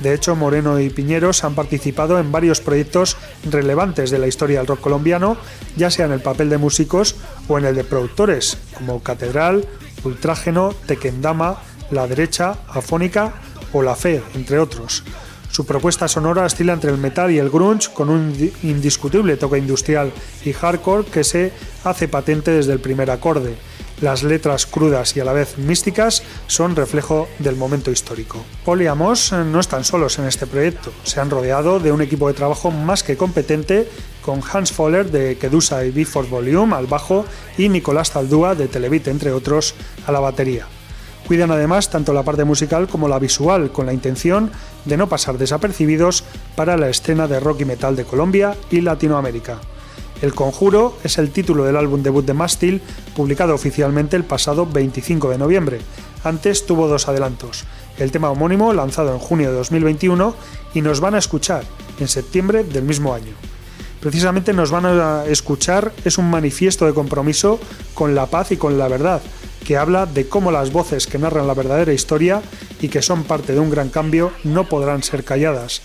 [0.02, 3.18] De hecho, Moreno y Piñeros han participado en varios proyectos
[3.50, 5.38] relevantes de la historia del rock colombiano,
[5.76, 7.16] ya sea en el papel de músicos
[7.48, 9.66] o en el de productores, como Catedral,
[10.04, 11.58] Ultrágeno, Tequendama,
[11.90, 13.34] La Derecha, Afónica
[13.74, 15.04] o La Fe, entre otros.
[15.56, 20.12] Su propuesta sonora oscila entre el metal y el grunge con un indiscutible toque industrial
[20.44, 21.54] y hardcore que se
[21.86, 23.56] hace patente desde el primer acorde.
[24.02, 28.44] Las letras crudas y a la vez místicas son reflejo del momento histórico.
[28.66, 32.34] Paul Amos no están solos en este proyecto, se han rodeado de un equipo de
[32.34, 33.88] trabajo más que competente
[34.24, 37.26] con Hans Foller de Kedusa y Before Volume al bajo
[37.58, 39.74] y Nicolás Taldúa de Televit, entre otros,
[40.06, 40.68] a la batería.
[41.28, 44.52] Cuidan además tanto la parte musical como la visual, con la intención
[44.86, 46.24] de no pasar desapercibidos
[46.56, 49.60] para la escena de rock y metal de Colombia y Latinoamérica.
[50.22, 52.82] El Conjuro es el título del álbum debut de Mastil,
[53.16, 55.80] publicado oficialmente el pasado 25 de noviembre.
[56.24, 57.66] Antes tuvo dos adelantos,
[57.98, 60.36] el tema homónimo lanzado en junio de 2021
[60.74, 61.64] y Nos van a escuchar
[62.00, 63.34] en septiembre del mismo año.
[64.00, 67.60] Precisamente Nos van a escuchar es un manifiesto de compromiso
[67.94, 69.22] con la paz y con la verdad,
[69.66, 72.42] que habla de cómo las voces que narran la verdadera historia
[72.80, 75.82] y que son parte de un gran cambio no podrán ser calladas.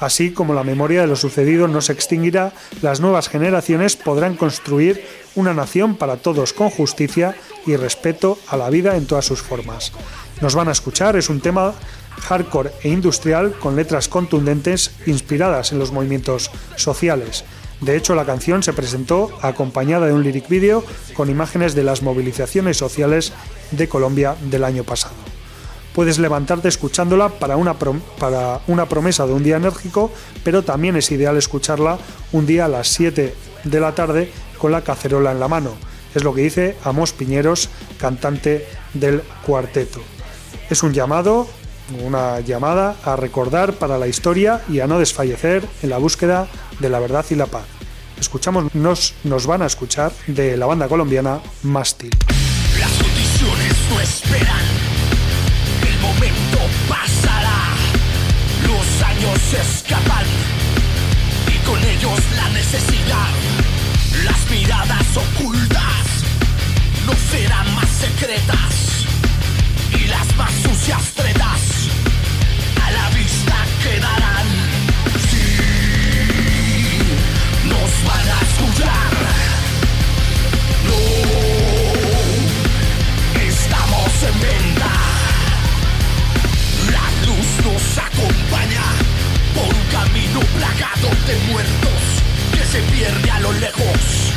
[0.00, 2.52] Así como la memoria de lo sucedido no se extinguirá,
[2.82, 5.04] las nuevas generaciones podrán construir
[5.34, 9.92] una nación para todos con justicia y respeto a la vida en todas sus formas.
[10.40, 11.74] Nos van a escuchar, es un tema
[12.22, 17.44] hardcore e industrial con letras contundentes inspiradas en los movimientos sociales.
[17.80, 22.02] De hecho, la canción se presentó acompañada de un lyric video con imágenes de las
[22.02, 23.32] movilizaciones sociales
[23.70, 25.14] de Colombia del año pasado.
[25.94, 30.12] Puedes levantarte escuchándola para una, para una promesa de un día enérgico,
[30.44, 31.98] pero también es ideal escucharla
[32.32, 35.72] un día a las 7 de la tarde con la cacerola en la mano.
[36.14, 40.00] Es lo que dice Amos Piñeros, cantante del cuarteto.
[40.68, 41.48] Es un llamado,
[42.04, 46.46] una llamada a recordar para la historia y a no desfallecer en la búsqueda
[46.80, 47.64] de la verdad y la paz.
[48.18, 52.10] Escuchamos, nos, nos van a escuchar de la banda colombiana Mástil.
[52.78, 54.64] Las condiciones no esperan,
[55.88, 56.58] el momento
[56.88, 57.74] pasará,
[58.66, 60.26] los años escapan
[61.48, 63.30] y con ellos la necesidad,
[64.24, 66.06] las miradas ocultas
[67.06, 69.06] no serán más secretas
[69.98, 71.60] y las más sucias tretas
[72.84, 74.39] a la vista quedarán.
[80.86, 80.98] No,
[83.40, 84.90] estamos en venta.
[86.90, 88.84] La luz nos acompaña
[89.54, 92.02] por un camino plagado de muertos
[92.52, 94.32] que se pierde a lo lejos,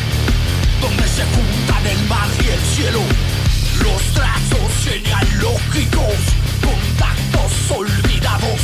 [0.82, 3.02] donde se juntan el mar y el cielo.
[3.82, 6.16] Los trazos genealógicos,
[6.64, 8.62] contactos olvidados,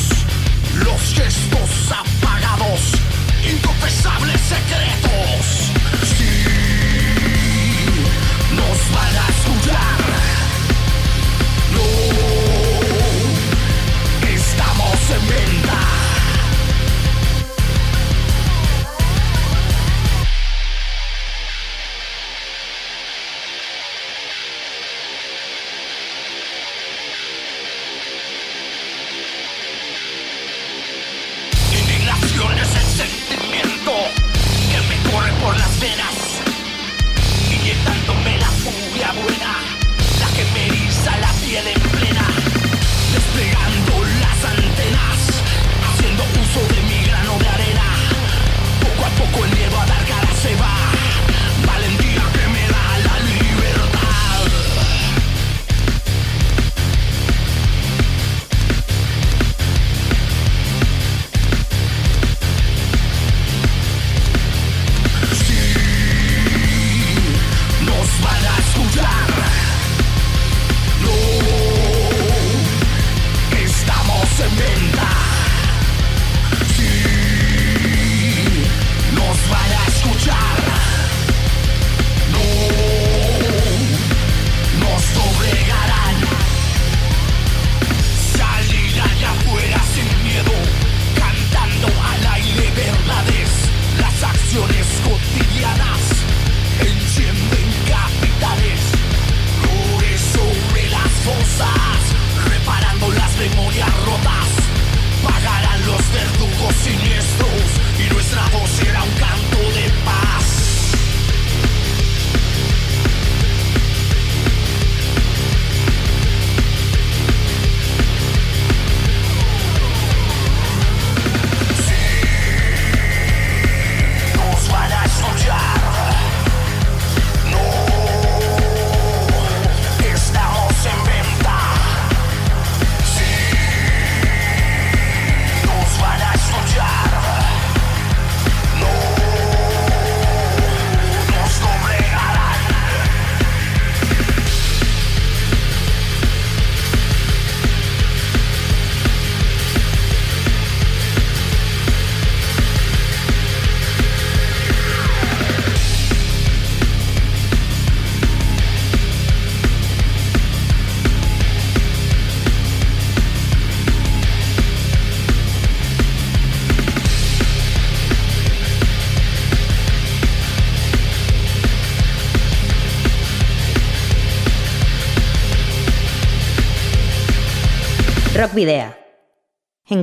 [0.85, 3.08] los gestos apagados
[3.51, 5.71] inconfesables secretos.
[6.17, 6.45] Sí,
[8.55, 9.99] nos van a escuchar.
[11.73, 11.85] No,
[14.27, 15.98] estamos en venta.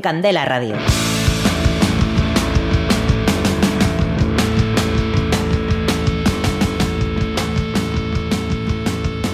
[0.00, 0.76] Candela Radio.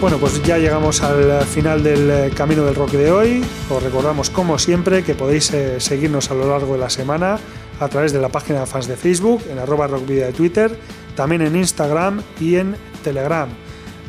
[0.01, 3.45] Bueno, pues ya llegamos al final del eh, camino del rock de hoy.
[3.71, 7.39] Os recordamos, como siempre, que podéis eh, seguirnos a lo largo de la semana
[7.79, 10.77] a través de la página de fans de Facebook, en arroba de Twitter,
[11.15, 13.49] también en Instagram y en Telegram.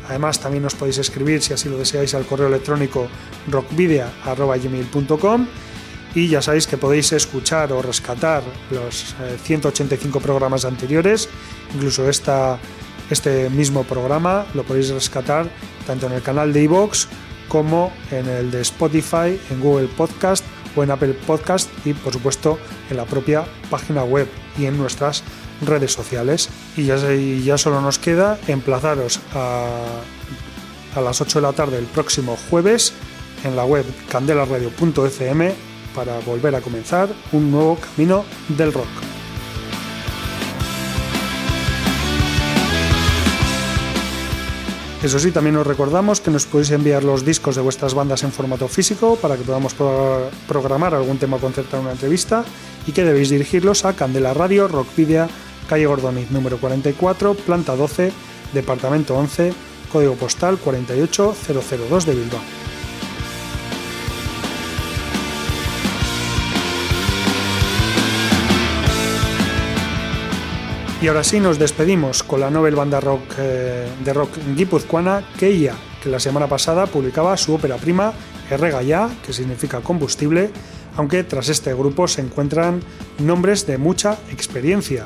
[0.08, 3.08] Además, también os podéis escribir, si así lo deseáis, al correo electrónico
[3.48, 5.46] rockvidea.gmail.com
[6.14, 11.28] y ya sabéis que podéis escuchar o rescatar los 185 eh, programas anteriores,
[11.74, 12.58] incluso esta
[13.10, 15.46] este mismo programa lo podéis rescatar
[15.86, 17.06] tanto en el canal de iVoox
[17.48, 20.44] como en el de Spotify, en Google Podcast
[20.74, 22.58] o en Apple Podcast y por supuesto
[22.90, 24.26] en la propia página web
[24.58, 25.22] y en nuestras
[25.66, 26.48] redes sociales.
[26.76, 29.66] Y ya, ya solo nos queda emplazaros a,
[30.94, 32.92] a las 8 de la tarde el próximo jueves
[33.44, 35.54] en la web candelaradio.fm
[35.94, 38.88] para volver a comenzar un nuevo camino del rock.
[45.04, 48.32] Eso sí, también os recordamos que nos podéis enviar los discos de vuestras bandas en
[48.32, 49.74] formato físico para que podamos
[50.48, 52.42] programar algún tema o concertar una entrevista
[52.86, 55.28] y que debéis dirigirlos a Candela Radio, Rockvidia,
[55.68, 58.12] calle Gordoniz número 44, planta 12,
[58.52, 59.52] departamento 11,
[59.92, 62.40] código postal 48002 de Bilbao.
[71.04, 75.74] Y ahora sí nos despedimos con la novel banda rock eh, de rock guipuzcoana Keia,
[76.02, 78.14] que la semana pasada publicaba su ópera prima
[78.50, 80.50] Erregaya, que significa combustible,
[80.96, 82.80] aunque tras este grupo se encuentran
[83.18, 85.04] nombres de mucha experiencia.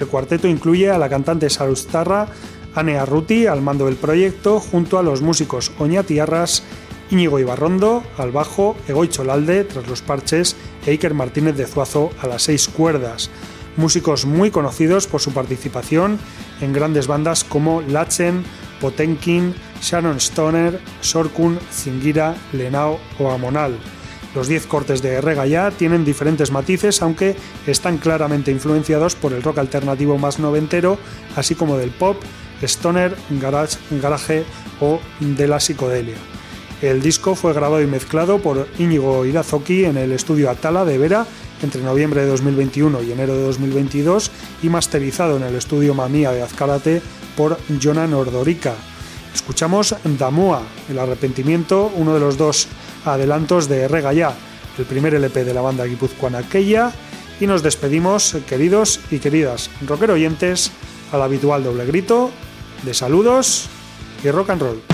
[0.00, 2.28] El cuarteto incluye a la cantante Sarustarra,
[2.74, 6.62] Ane Arruti al mando del proyecto, junto a los músicos Oñati Arras,
[7.10, 12.26] Íñigo Ibarrondo al bajo, Egoy Cholalde tras los parches e Iker Martínez de Zuazo a
[12.26, 13.30] las seis cuerdas
[13.76, 16.18] músicos muy conocidos por su participación
[16.60, 18.44] en grandes bandas como Lachen,
[18.80, 23.78] Potenkin, Shannon Stoner, Sorkun, Zingira, Lenao o Amonal.
[24.34, 29.58] Los 10 cortes de Regaya tienen diferentes matices, aunque están claramente influenciados por el rock
[29.58, 30.98] alternativo más noventero,
[31.36, 32.16] así como del pop,
[32.62, 34.44] stoner, garage, garage
[34.80, 36.16] o de la psicodelia.
[36.82, 41.26] El disco fue grabado y mezclado por Íñigo Irazoki en el estudio Atala de Vera
[41.62, 44.30] entre noviembre de 2021 y enero de 2022
[44.62, 47.00] y masterizado en el estudio Mamía de Azcárate
[47.36, 48.74] por Jonan Ordorica.
[49.34, 52.68] Escuchamos Damua, El Arrepentimiento, uno de los dos
[53.04, 54.32] adelantos de Regaya,
[54.78, 56.92] el primer LP de la banda guipuzcoana Keia,
[57.40, 60.70] y nos despedimos, queridos y queridas rocker oyentes,
[61.12, 62.30] al habitual doble grito
[62.82, 63.68] de saludos
[64.22, 64.93] y rock and roll.